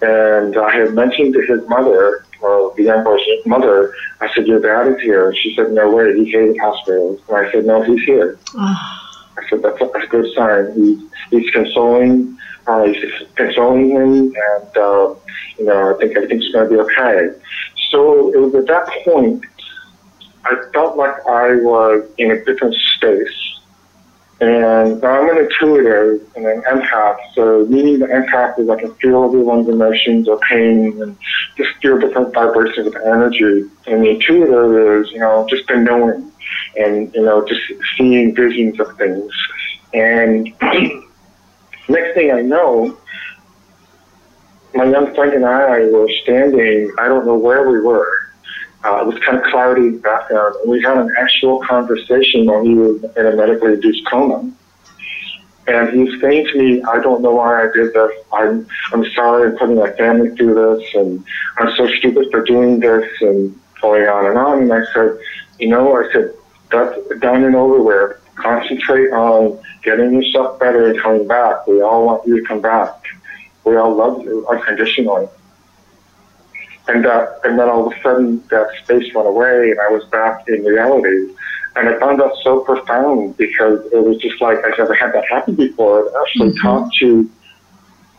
[0.00, 4.60] And I had mentioned to his mother, or the young boy's mother, I said, your
[4.60, 5.34] dad is here.
[5.34, 7.20] She said, no way, he hated hospitals.
[7.28, 8.38] And I said, no, he's here.
[9.44, 10.72] I said, that's a, that's a good sign.
[10.74, 15.14] He, he's consoling, uh, he's consoling him, and, uh,
[15.58, 17.30] you know, I think everything's going to be okay.
[17.90, 19.44] So it was at that point
[20.44, 23.47] I felt like I was in a different space.
[24.40, 29.24] And I'm an intuitive and an empath, so meaning the empath is I can feel
[29.24, 31.18] everyone's emotions or pain and
[31.56, 33.68] just feel different vibrations of energy.
[33.88, 36.30] And the intuitive is, you know, just the knowing
[36.76, 37.60] and, you know, just
[37.96, 39.32] seeing visions of things.
[39.92, 40.54] And
[41.88, 42.96] next thing I know,
[44.72, 48.27] my young friend and I were standing, I don't know where we were.
[48.84, 50.54] Uh, it was kind of cloudy background.
[50.62, 54.50] And we had an actual conversation while he was in a medically induced coma.
[55.66, 58.12] And he's saying to me, I don't know why I did this.
[58.32, 60.94] I'm, I'm sorry I'm putting my family through this.
[60.94, 61.24] And
[61.58, 64.62] I'm so stupid for doing this and going on and on.
[64.62, 65.18] And I said,
[65.58, 66.34] you know, I said,
[66.70, 68.16] that's done and over with.
[68.36, 71.66] Concentrate on getting yourself better and coming back.
[71.66, 73.04] We all want you to come back
[73.68, 75.28] we all love you unconditionally.
[76.88, 80.04] And uh, and then all of a sudden that space went away, and I was
[80.06, 81.34] back in reality.
[81.76, 85.24] And I found that so profound because it was just like I've never had that
[85.28, 86.04] happen before.
[86.04, 86.66] To actually mm-hmm.
[86.66, 87.30] talk to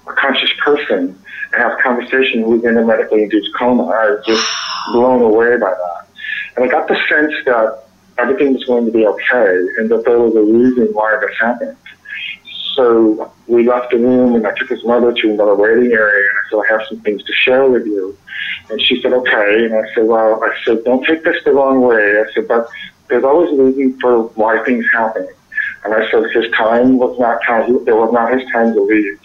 [0.08, 1.18] a conscious person
[1.52, 3.86] and have a conversation who's in a medically induced coma.
[3.86, 4.48] I was just
[4.94, 6.08] blown away by that.
[6.56, 7.86] And I got the sense that
[8.18, 11.78] everything was going to be okay and that there was a reason why this happened.
[12.76, 16.38] So we left the room and I took his mother to another waiting area and
[16.38, 18.18] I said, I have some things to share with you.
[18.70, 19.66] And she said, okay.
[19.66, 22.22] And I said, well, I said, don't take this the wrong way.
[22.22, 22.70] I said, but
[23.08, 25.28] there's always a reason for why things happen.
[25.84, 29.20] And I said, his time was not time, it was not his time to leave.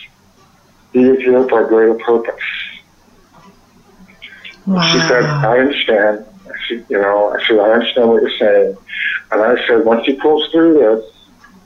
[0.93, 2.35] He is here for a greater purpose.
[4.67, 4.93] Wow.
[4.93, 6.25] She said, I understand.
[6.67, 8.77] She, you know, I said, I understand what you're saying.
[9.33, 11.14] And I said, once he pulls through this,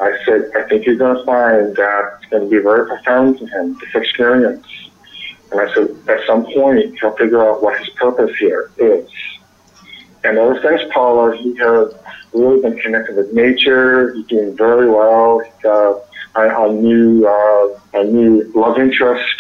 [0.01, 3.39] I said, I think you're going to find that it's going to be very profound
[3.39, 4.67] to him, this experience.
[5.51, 9.09] And I said, at some point, he'll figure out what his purpose here is.
[10.25, 11.95] And ever since Paula, he has
[12.33, 14.15] really been connected with nature.
[14.15, 15.41] He's doing very well.
[15.41, 16.05] He's got
[16.37, 19.37] a, a new, uh, a new love interest,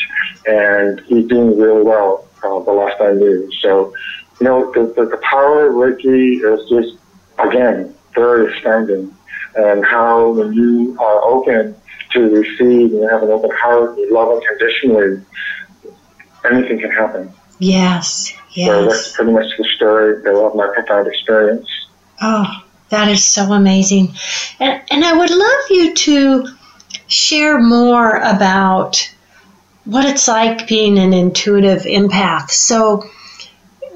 [0.46, 2.26] and he's doing really well.
[2.42, 3.50] Uh, the last I knew.
[3.60, 3.92] So,
[4.40, 6.96] you know, the, the, the power of Reiki is just
[7.38, 9.14] again very astounding,
[9.54, 11.74] and how when you are open
[12.12, 15.22] to receive and you have an open heart, you love unconditionally,
[16.44, 17.32] anything can happen.
[17.58, 18.68] Yes, yes.
[18.68, 21.68] So that's pretty much the story of my profound experience.
[22.20, 22.46] Oh,
[22.90, 24.14] that is so amazing.
[24.60, 26.46] And, and I would love you to
[27.06, 29.12] share more about
[29.84, 32.50] what it's like being an intuitive empath.
[32.50, 33.08] So,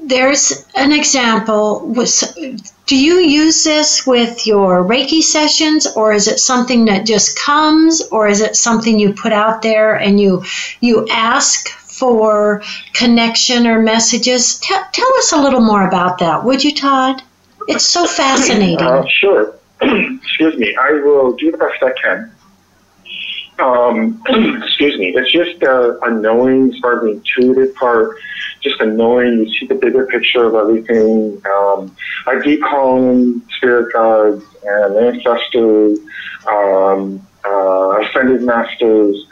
[0.05, 1.93] there's an example.
[2.85, 8.01] Do you use this with your Reiki sessions, or is it something that just comes,
[8.11, 10.43] or is it something you put out there and you
[10.81, 12.61] you ask for
[12.93, 14.59] connection or messages?
[14.59, 17.21] T- tell us a little more about that, would you, Todd?
[17.67, 18.81] It's so fascinating.
[18.81, 19.55] Uh, sure.
[19.81, 20.75] Excuse me.
[20.75, 22.31] I will do the best I can.
[23.59, 24.21] Um,
[24.63, 25.13] excuse me.
[25.15, 28.17] It's just uh, a knowing, sort of intuitive part,
[28.63, 29.45] just annoying.
[29.45, 31.41] You see the bigger picture of everything.
[31.45, 31.95] Um,
[32.25, 35.99] I do call in spirit guides and ancestors,
[36.49, 39.27] um, uh, ascended masters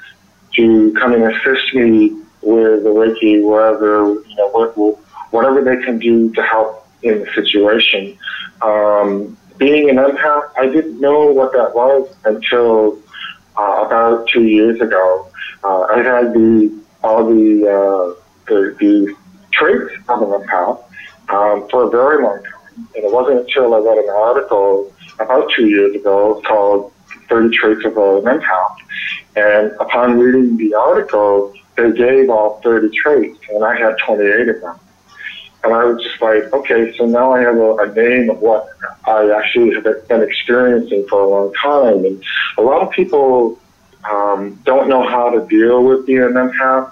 [0.55, 2.11] to come and assist me
[2.41, 4.97] with the Reiki, wherever you know,
[5.31, 8.17] whatever they can do to help in the situation.
[8.61, 12.99] Um, being an empath, I didn't know what that was until
[13.57, 15.31] uh, about two years ago.
[15.63, 19.15] Uh, I had the all the uh, the, the
[19.51, 20.83] traits of an empath
[21.29, 25.51] um, for a very long time, and it wasn't until I read an article about
[25.55, 26.91] two years ago called
[27.29, 28.75] 30 Traits of an Empath.
[29.35, 34.61] And upon reading the article, they gave all 30 traits, and I had 28 of
[34.61, 34.79] them.
[35.63, 38.67] And I was just like, okay, so now I have a, a name of what
[39.05, 42.03] I actually have been experiencing for a long time.
[42.03, 42.23] And
[42.57, 43.59] a lot of people
[44.09, 46.91] um, don't know how to deal with being an empath.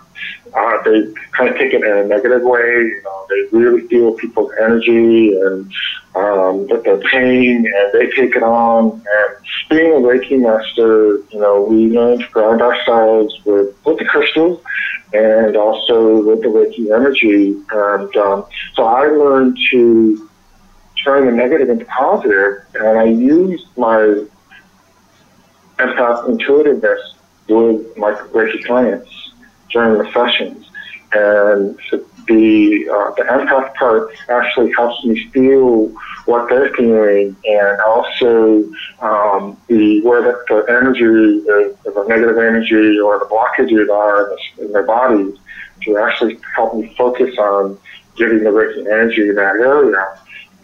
[0.54, 2.60] Uh, they kind of take it in a negative way.
[2.60, 5.72] You know, they really feel people's energy and
[6.16, 8.92] um, their pain, and they take it on.
[8.92, 9.36] And
[9.70, 14.62] being a Reiki master, you know, we learn to ground ourselves with, with the crystals
[15.14, 17.56] and also with the Reiki energy.
[17.72, 18.46] And um,
[18.76, 20.30] so I learned to
[21.04, 24.26] turn the negative into positive, and I used my
[25.78, 27.14] empath intuitiveness
[27.48, 29.10] with my Reiki clients
[29.72, 30.66] during the sessions.
[31.12, 31.80] And
[32.28, 35.92] the uh, the empath part actually helps me feel
[36.26, 38.64] what they're feeling, and also
[39.02, 44.38] um, the where the, the energy, the, the negative energy or the blockages are in,
[44.58, 45.36] the, in their bodies,
[45.84, 47.80] to actually help me focus on
[48.16, 50.06] getting the right energy in that area.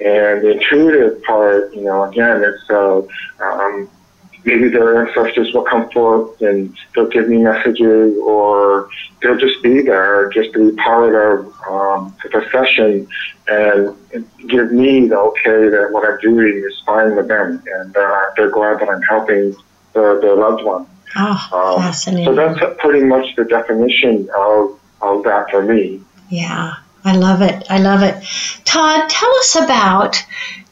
[0.02, 3.02] And the intuitive part, you know, again, it's uh,
[3.42, 3.90] um,
[4.46, 8.90] maybe their ancestors will come forth and they'll give me messages or
[9.22, 13.08] they'll just be there just to be part of um, the session
[13.48, 13.96] and
[14.48, 18.52] give me the okay that what I'm doing is fine with them and uh, they're
[18.52, 19.56] glad that I'm helping
[19.94, 20.86] their, their loved one.
[21.16, 22.26] Oh, um, fascinating.
[22.26, 26.02] So that's pretty much the definition of, of that for me.
[26.30, 26.74] Yeah,
[27.04, 27.66] I love it.
[27.70, 28.24] I love it.
[28.66, 30.24] Todd, tell us about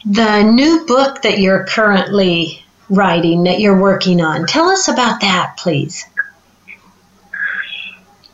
[0.06, 4.46] the new book that you're currently writing that you're working on.
[4.46, 6.06] Tell us about that, please.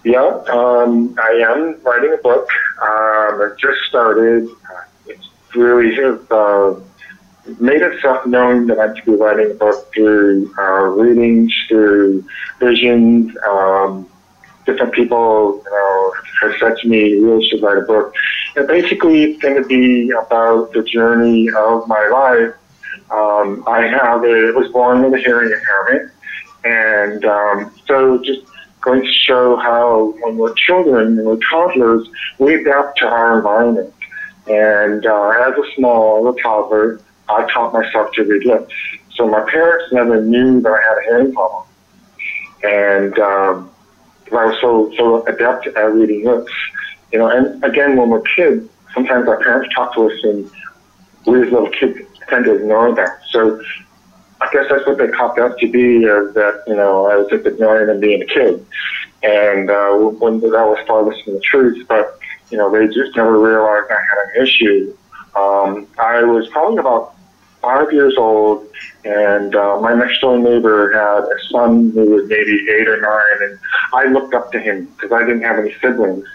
[0.04, 2.50] Yeah, um, I am writing a book.
[2.82, 4.50] Um, I just started.
[5.08, 5.96] It's really
[6.32, 6.76] uh,
[7.60, 12.26] made itself known that I'm to be writing a book through uh, readings, through
[12.60, 13.36] visions.
[13.48, 14.10] Um,
[14.66, 18.14] different people, you know, have said to me, "You really should write a book."
[18.56, 22.56] And basically, it's going to be about the journey of my life
[23.12, 26.12] um, I have a, was born with a hearing impairment,
[26.64, 28.42] and um, so just
[28.82, 32.08] going to show how when we're children, when we're toddlers,
[32.38, 33.94] we adapt to our environment.
[34.48, 38.74] And uh, as a small, a toddler, I taught myself to read lips.
[39.16, 41.68] So my parents never knew that I had a hearing problem.
[42.64, 43.72] And um,
[44.32, 46.52] I was so, so adept at reading lips.
[47.12, 50.50] You know, and again, when we're kids, sometimes our parents talk to us and
[51.26, 52.00] we as little kids
[52.30, 53.20] tend to ignore that.
[53.32, 53.62] So
[54.42, 57.28] I guess that's what they copped up to be, is that, you know, I was
[57.30, 58.66] just ignoring them being a kid.
[59.22, 62.18] And uh, when that was farthest from the truth, but,
[62.50, 64.96] you know, they just never realized I had an issue.
[65.36, 67.16] Um, I was probably about
[67.62, 68.66] five years old,
[69.04, 73.50] and uh, my next door neighbor had a son who was maybe eight or nine,
[73.50, 73.60] and
[73.94, 76.26] I looked up to him because I didn't have any siblings,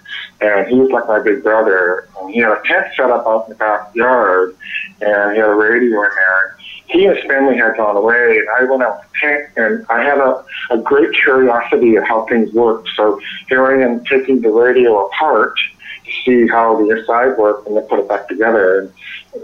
[0.42, 2.06] and he was like my big brother.
[2.20, 4.56] And he had a tent set up out in the backyard,
[5.00, 6.56] and he had a radio in there.
[6.86, 10.02] He and his family had gone away, and I went out to tent, and I
[10.04, 12.84] had a, a great curiosity of how things work.
[12.94, 13.18] So
[13.48, 15.56] here I am taking the radio apart
[16.04, 18.80] to see how the inside worked, and then put it back together.
[18.80, 18.92] And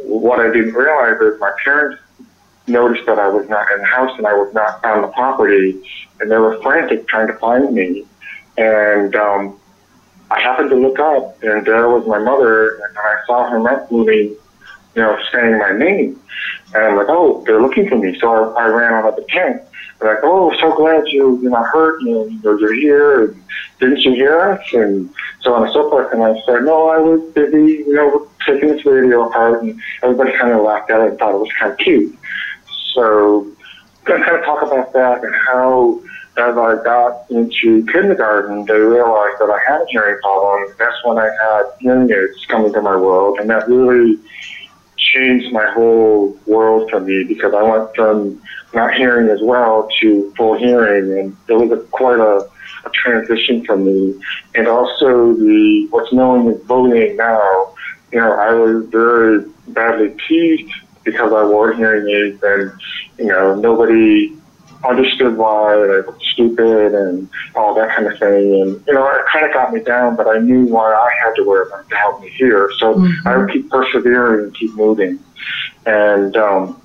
[0.04, 2.00] what I didn't realize is my parents
[2.66, 5.82] noticed that I was not in the house and I was not on the property,
[6.20, 8.06] and they were frantic trying to find me.
[8.58, 9.58] And um,
[10.30, 13.90] I happened to look up, and there was my mother, and I saw her mouth
[13.90, 14.36] moving,
[14.94, 16.20] you know, saying my name.
[16.74, 18.18] And I'm like, oh, they're looking for me.
[18.18, 19.62] So I, I ran out of the tent.
[20.00, 22.00] They're like, oh, so glad you, you're not hurt.
[22.02, 23.24] You know, you're here.
[23.24, 23.42] And
[23.80, 24.64] didn't you hear us?
[24.72, 25.10] And
[25.40, 26.12] so on and so forth.
[26.12, 29.62] And I said, no, I was busy, you know, taking this radio apart.
[29.62, 32.16] And everybody kind of laughed at it and thought it was kind of cute.
[32.94, 33.46] So
[34.04, 36.00] going to kind of talk about that and how
[36.38, 40.74] as I got into kindergarten, they realized that I had a hearing problem.
[40.78, 44.18] That's when I had hearing aids coming to my world, and that really
[45.00, 48.40] changed my whole world for me because I went from
[48.72, 52.48] not hearing as well to full hearing, and it was a, quite a,
[52.86, 54.14] a transition for me.
[54.54, 57.74] And also the what's known as bullying now.
[58.12, 60.72] You know, I was very badly teased
[61.04, 62.72] because I wore hearing aids, and
[63.18, 64.36] you know, nobody
[64.88, 68.60] understood why I was stupid and all that kind of thing.
[68.60, 71.34] And, you know, it kind of got me down, but I knew why I had
[71.36, 72.70] to wear them to help me hear.
[72.78, 73.28] So mm-hmm.
[73.28, 75.18] I would keep persevering and keep moving.
[75.86, 76.80] And, um,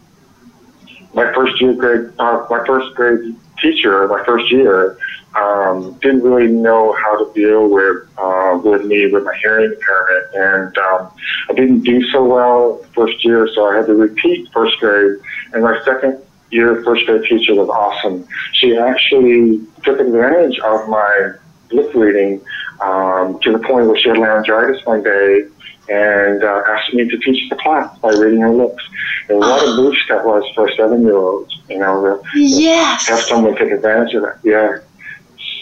[1.14, 4.98] my first year grade, uh, my first grade teacher, my first year,
[5.36, 10.36] um, didn't really know how to deal with uh, with me with my hearing impairment,
[10.36, 11.12] and um,
[11.50, 15.20] I didn't do so well first year, so I had to repeat first grade.
[15.54, 16.22] And my second
[16.52, 18.28] your first grade teacher was awesome.
[18.54, 21.32] She actually took advantage of my
[21.72, 22.42] lip reading
[22.82, 25.48] um, to the point where she had laryngitis one day
[25.88, 28.84] and uh, asked me to teach the class by reading her lips.
[29.30, 33.08] And what a boost that was for a seven-year-old, you know, to, yes.
[33.08, 34.40] have someone take advantage of that.
[34.44, 34.80] Yeah.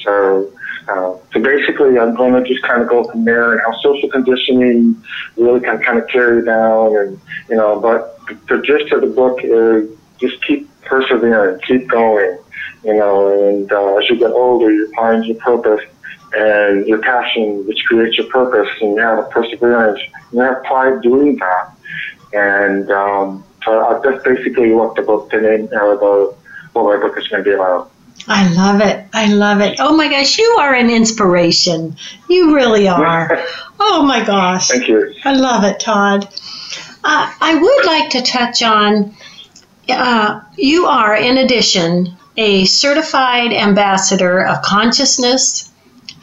[0.04, 0.52] So,
[0.88, 4.10] uh, so basically, I'm going to just kind of go from there and how social
[4.10, 5.02] conditioning
[5.38, 7.20] really can kind of carry down, and
[7.50, 7.80] you know.
[7.80, 9.90] But the gist of the book is
[10.28, 12.38] just keep persevering, keep going,
[12.84, 15.82] you know, and uh, as you get older, you find your purpose
[16.34, 20.00] and your passion, which creates your purpose, and you have a perseverance,
[20.32, 21.76] you have pride doing that.
[22.34, 26.36] And um, so that's basically what the book, the name, or the,
[26.74, 27.92] what my book is going to be about.
[28.28, 29.06] I love it.
[29.14, 29.76] I love it.
[29.80, 31.96] Oh my gosh, you are an inspiration.
[32.30, 33.44] You really are.
[33.80, 34.70] oh my gosh.
[34.70, 35.14] Thank you.
[35.24, 36.28] I love it, Todd.
[37.06, 39.14] Uh, I would like to touch on
[39.90, 45.72] uh, you are, in addition, a certified ambassador of consciousness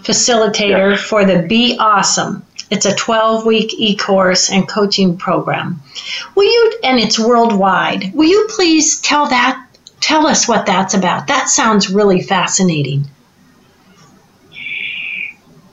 [0.03, 1.01] facilitator yes.
[1.01, 2.45] for the Be Awesome.
[2.71, 5.81] It's a 12 week e course and coaching program.
[6.35, 9.67] Will you, and it's worldwide, will you please tell that,
[10.01, 11.27] tell us what that's about?
[11.27, 13.07] That sounds really fascinating.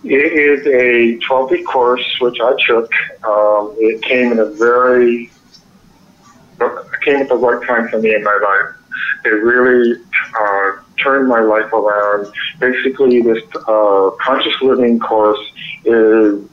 [0.03, 2.91] It is a 12 week course which I took.
[3.25, 5.29] Um, it came in a very
[7.07, 8.75] came at the right time for me in my life.
[9.25, 10.01] It really
[10.39, 12.31] uh, turned my life around.
[12.59, 15.39] Basically, this uh, conscious living course
[15.85, 16.43] is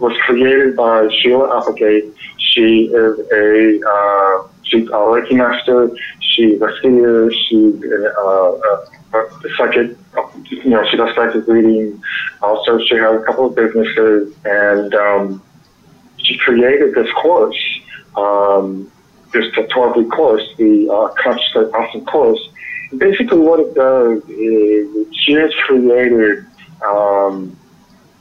[0.00, 2.12] was created by Sheila Applegate.
[2.38, 5.96] She is a uh, she's a Reiki master.
[6.20, 7.32] She's a seer.
[7.32, 9.96] She's a, uh, a, a psychic.
[10.50, 12.02] You know, she does psychic reading.
[12.42, 15.42] Also, she has a couple of businesses, and um,
[16.18, 17.56] she created this course.
[18.16, 18.90] Um,
[19.34, 22.40] just 12 week course, the uh, Conscious Awesome course.
[22.96, 26.46] basically, what it does is she has created
[26.86, 27.56] um,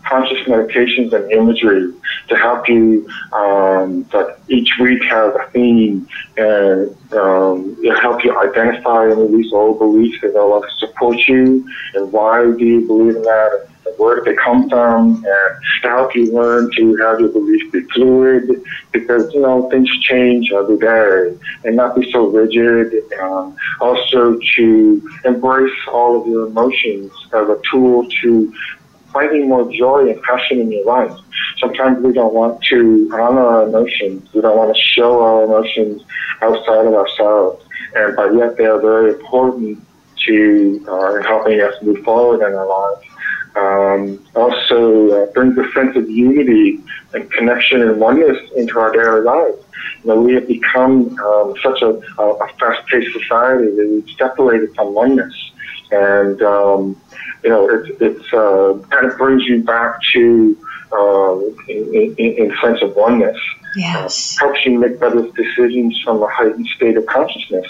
[0.05, 1.93] conscious meditations and imagery
[2.27, 6.07] to help you um, that each week has a theme
[6.37, 12.11] and um, it'll help you identify and release old beliefs that will support you and
[12.11, 16.31] why do you believe in that where did they come from, and to help you
[16.31, 21.75] learn to have your beliefs be fluid, because, you know, things change every day, and
[21.75, 22.93] not be so rigid.
[23.21, 28.53] Um, also to embrace all of your emotions as a tool to
[29.11, 31.15] finding more joy and passion in your life.
[31.59, 34.27] Sometimes we don't want to honor our emotions.
[34.33, 36.03] We don't want to show our emotions
[36.41, 37.63] outside of ourselves.
[37.95, 39.85] And but yet they are very important
[40.25, 43.05] to uh, helping us move forward in our lives.
[43.55, 46.79] Um, also uh, brings a sense of unity
[47.13, 49.59] and connection and oneness into our daily lives.
[50.03, 51.89] You know, we have become um, such a,
[52.19, 55.51] a fast-paced society that we've separated from oneness,
[55.91, 57.01] and um,
[57.43, 60.57] you know, it, it's uh, kind of brings you back to
[60.91, 63.37] uh, in, in, in sense of oneness.
[63.75, 64.37] Yes.
[64.37, 67.65] Uh, helps you make better decisions from a heightened state of consciousness.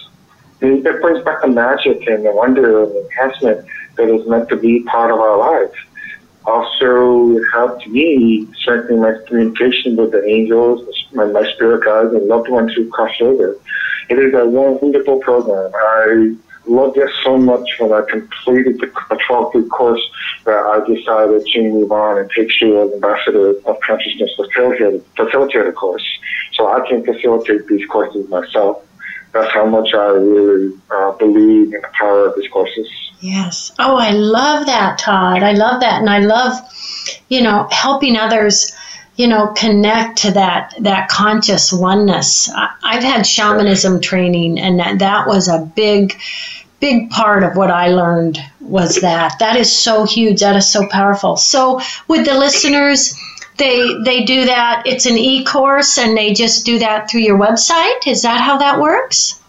[0.62, 4.50] It, it brings back the magic and the wonder and the enhancement that is meant
[4.50, 5.76] to be part of our lives.
[6.46, 10.82] Also, it helped me strengthen my communication with the angels,
[11.14, 13.58] my, my spirit guides, and loved ones who crossed over.
[14.10, 15.72] It is a wonderful program.
[15.74, 16.36] I
[16.66, 20.02] loved it so much when I completed the 12 week course
[20.46, 25.74] that I decided to move on and take you as Ambassador of Consciousness Facilitator, facilitator
[25.74, 26.06] course.
[26.54, 28.86] So I can facilitate these courses myself.
[29.32, 32.88] That's how much I really uh, believe in the power of these courses.
[33.24, 33.72] Yes.
[33.80, 35.44] Oh, I love that, Todd.
[35.44, 36.02] I love that.
[36.02, 36.60] And I love,
[37.30, 38.74] you know, helping others
[39.16, 42.50] you know connect to that that conscious oneness.
[42.84, 46.20] I've had shamanism training and that, that was a big
[46.80, 49.38] big part of what i learned was that.
[49.40, 50.40] That is so huge.
[50.42, 51.38] That is so powerful.
[51.38, 53.18] So with the listeners
[53.58, 54.84] they they do that.
[54.86, 58.08] It's an e-course and they just do that through your website.
[58.08, 59.40] Is that how that works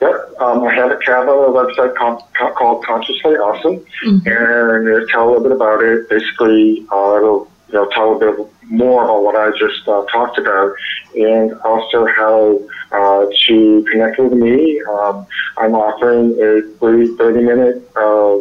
[0.00, 2.22] Yep, um, I have a tab on a website called,
[2.56, 4.28] called Consciously Awesome, mm-hmm.
[4.28, 6.08] and it'll tell a little bit about it.
[6.08, 10.38] Basically, uh, it'll you know, tell a bit more about what I just uh, talked
[10.38, 10.72] about,
[11.14, 12.60] and also how
[12.92, 14.80] uh, to connect with me.
[14.88, 15.26] Um,
[15.56, 18.38] I'm offering a free 30 minute uh,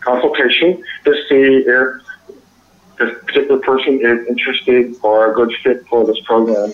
[0.00, 2.02] consultation to see if
[2.98, 6.72] this particular person is interested or a good fit for this program,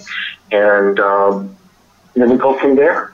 [0.51, 1.57] and um,
[2.14, 3.13] then we go from there.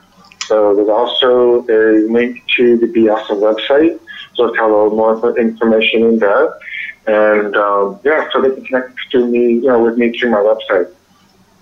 [0.51, 3.97] So there's also a link to the Be Awesome website,
[4.35, 6.59] so it's got a little more information in there.
[7.07, 10.39] And um, yeah, so they can connect to me, you know, with me through my
[10.39, 10.93] website.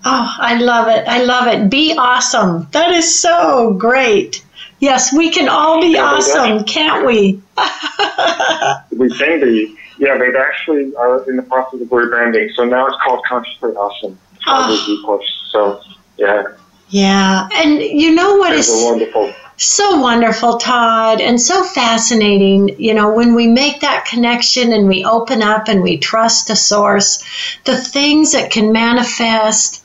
[0.04, 1.06] Oh, I love it.
[1.06, 1.70] I love it.
[1.70, 2.66] Be awesome.
[2.72, 4.44] That is so great.
[4.80, 7.40] Yes, we can all be yeah, awesome, can't we?
[8.98, 9.76] we can be.
[9.98, 12.52] Yeah, they've actually are in the process of rebranding.
[12.56, 14.18] So now it's called Consciously Awesome.
[14.48, 15.20] Oh.
[15.52, 15.80] So,
[16.16, 16.42] yeah.
[16.90, 22.80] Yeah, and you know what is wonderful so wonderful, Todd, and so fascinating.
[22.80, 26.56] You know, when we make that connection and we open up and we trust the
[26.56, 27.22] source,
[27.66, 29.84] the things that can manifest,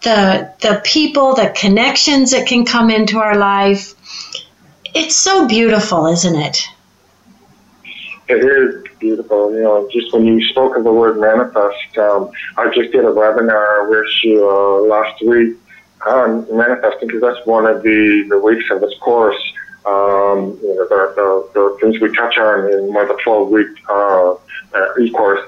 [0.00, 3.94] the the people, the connections that can come into our life.
[4.94, 6.68] It's so beautiful, isn't it?
[8.28, 9.52] It is beautiful.
[9.52, 13.12] You know, just when you spoke of the word manifest, um, I just did a
[13.12, 15.61] webinar with you uh, last week
[16.06, 19.40] um, manifesting because that's one of the, the weeks of this course.
[19.84, 23.66] Um, you know, the, the, the things we touch on in one the 12 week
[23.88, 25.40] uh, uh, e-course.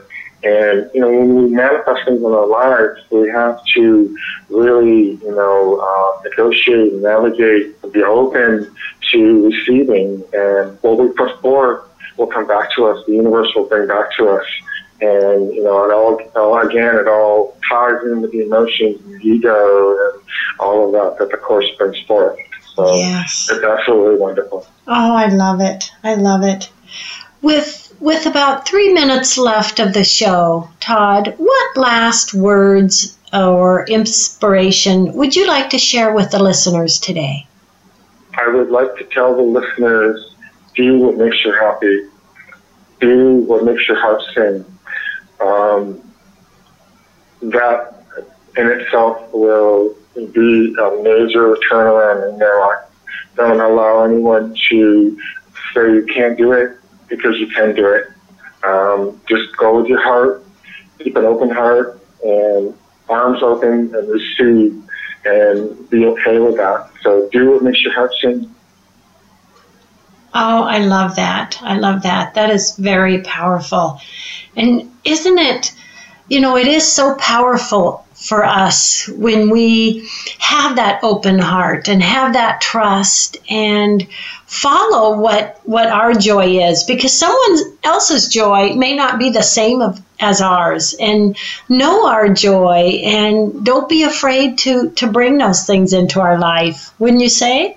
[0.43, 4.17] And, you know, when we manifest things in our lives, we have to
[4.51, 8.75] really, you know, uh, negotiate, navigate, be open
[9.13, 10.23] to receiving.
[10.35, 11.89] And what we put forth
[12.19, 13.05] will come back to us.
[13.07, 14.47] The universe will bring back to us.
[15.01, 19.27] And, you know, it all, all again, it all ties into the emotions and the
[19.27, 20.23] ego and
[20.59, 22.39] all of that that the course brings forth.
[22.75, 23.49] So yes.
[23.51, 24.67] it's absolutely wonderful.
[24.87, 25.91] Oh, I love it.
[26.03, 26.71] I love it.
[27.43, 35.13] With with about three minutes left of the show, Todd, what last words or inspiration
[35.15, 37.47] would you like to share with the listeners today?
[38.37, 40.35] I would like to tell the listeners
[40.75, 42.09] do what makes you happy,
[43.01, 44.65] do what makes your heart sing.
[45.41, 46.01] Um,
[47.43, 47.95] that
[48.57, 52.85] in itself will be a major turnaround their life.
[53.37, 55.19] Don't allow anyone to
[55.75, 56.79] say you can't do it
[57.09, 58.11] because you can do it.
[58.63, 60.45] Um, just go with your heart,
[60.99, 62.75] keep an open heart, and
[63.09, 64.83] arms open and receive,
[65.25, 66.91] and be okay with that.
[67.03, 68.55] So do what makes your heart sing.
[70.37, 71.59] Oh, I love that.
[71.63, 72.35] I love that.
[72.35, 74.01] That is very powerful.
[74.57, 75.73] And isn't it,
[76.29, 82.03] you know, it is so powerful for us when we have that open heart and
[82.03, 84.07] have that trust and
[84.47, 89.83] follow what what our joy is because someone else's joy may not be the same
[89.83, 90.95] of, as ours.
[90.99, 91.37] And
[91.69, 96.99] know our joy and don't be afraid to to bring those things into our life.
[96.99, 97.77] Wouldn't you say?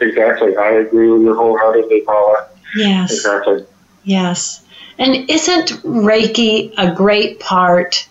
[0.00, 0.56] Exactly.
[0.56, 2.48] I agree with you wholeheartedly paula.
[2.74, 3.12] Yes.
[3.12, 3.66] Exactly.
[4.04, 4.63] Yes
[4.98, 8.08] and isn't reiki a great part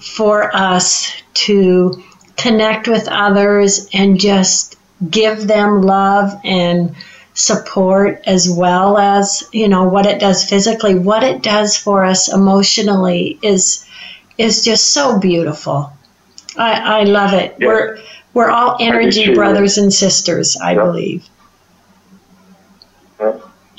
[0.00, 2.02] for us to
[2.36, 4.76] connect with others and just
[5.10, 6.94] give them love and
[7.34, 12.32] support as well as, you know, what it does physically, what it does for us
[12.32, 13.84] emotionally is
[14.36, 15.92] is just so beautiful.
[16.56, 17.56] I, I love it.
[17.60, 17.98] We're
[18.34, 21.28] we're all energy brothers and sisters, I believe.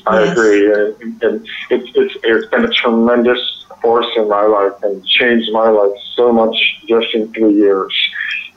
[0.10, 0.32] I yes.
[0.32, 5.52] agree, and, and it's, it's it's been a tremendous force in my life and changed
[5.52, 6.56] my life so much
[6.88, 7.94] just in three years.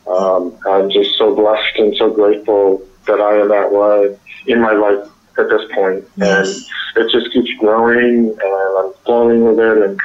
[0.07, 4.73] Um, I'm just so blessed and so grateful that I am that way in my
[4.73, 6.05] life at this point.
[6.17, 6.69] Yes.
[6.97, 10.01] And it just keeps growing and I'm flowing with it and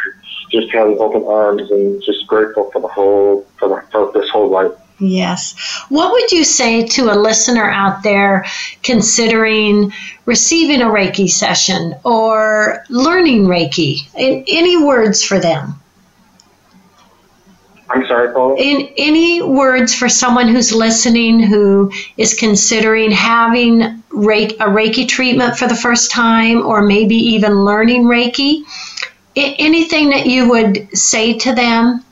[0.51, 4.49] just having open arms and just grateful for the whole, for, the, for this whole
[4.49, 4.71] life.
[4.99, 5.55] Yes.
[5.89, 8.45] What would you say to a listener out there
[8.81, 9.93] considering
[10.25, 14.07] receiving a Reiki session or learning Reiki?
[14.15, 15.75] In, any words for them?
[17.89, 18.55] I'm sorry, Paul.
[18.57, 25.57] In any words for someone who's listening who is considering having Reiki, a Reiki treatment
[25.57, 28.63] for the first time, or maybe even learning Reiki?
[29.35, 32.03] Anything that you would say to them?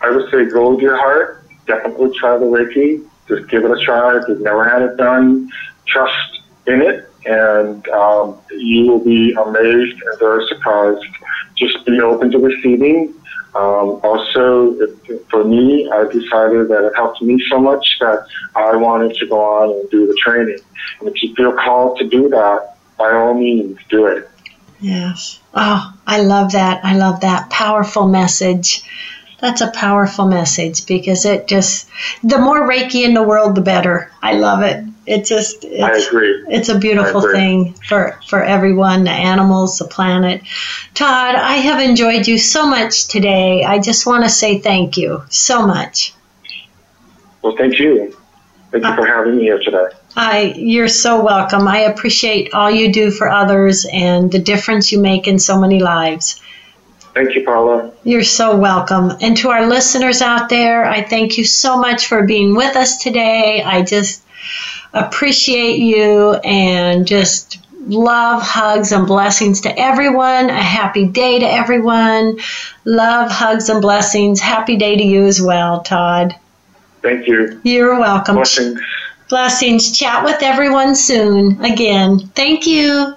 [0.00, 1.46] I would say go with your heart.
[1.66, 3.06] Definitely try the Reiki.
[3.28, 4.18] Just give it a try.
[4.18, 5.50] If you've never had it done,
[5.86, 11.04] trust in it, and um, you will be amazed and very surprised
[11.60, 13.14] just be open to receiving.
[13.54, 18.76] Um, also, it, for me, I decided that it helped me so much that I
[18.76, 20.58] wanted to go on and do the training.
[21.00, 24.28] And if you feel called to do that, by all means, do it.
[24.80, 25.40] Yes.
[25.52, 26.84] Oh, I love that.
[26.84, 28.82] I love that powerful message.
[29.40, 31.88] That's a powerful message because it just,
[32.22, 34.12] the more Reiki in the world, the better.
[34.22, 34.84] I love it.
[35.06, 36.44] It just, it's, I agree.
[36.48, 40.42] It's a beautiful thing for, for everyone, the animals, the planet.
[40.94, 43.64] Todd, I have enjoyed you so much today.
[43.64, 46.12] I just want to say thank you so much.
[47.42, 48.16] Well, thank you.
[48.70, 49.86] Thank you for uh, having me here today.
[50.16, 51.66] I, you're so welcome.
[51.66, 55.80] I appreciate all you do for others and the difference you make in so many
[55.80, 56.40] lives.
[57.14, 57.92] Thank you, Paula.
[58.04, 59.12] You're so welcome.
[59.20, 63.02] And to our listeners out there, I thank you so much for being with us
[63.02, 63.62] today.
[63.62, 64.22] I just
[64.92, 70.50] appreciate you and just love, hugs, and blessings to everyone.
[70.50, 72.38] A happy day to everyone.
[72.84, 74.40] Love, hugs, and blessings.
[74.40, 76.34] Happy day to you as well, Todd.
[77.02, 77.60] Thank you.
[77.64, 78.36] You're welcome.
[78.36, 78.80] Blessings.
[79.28, 79.98] Blessings.
[79.98, 82.18] Chat with everyone soon again.
[82.34, 83.16] Thank you.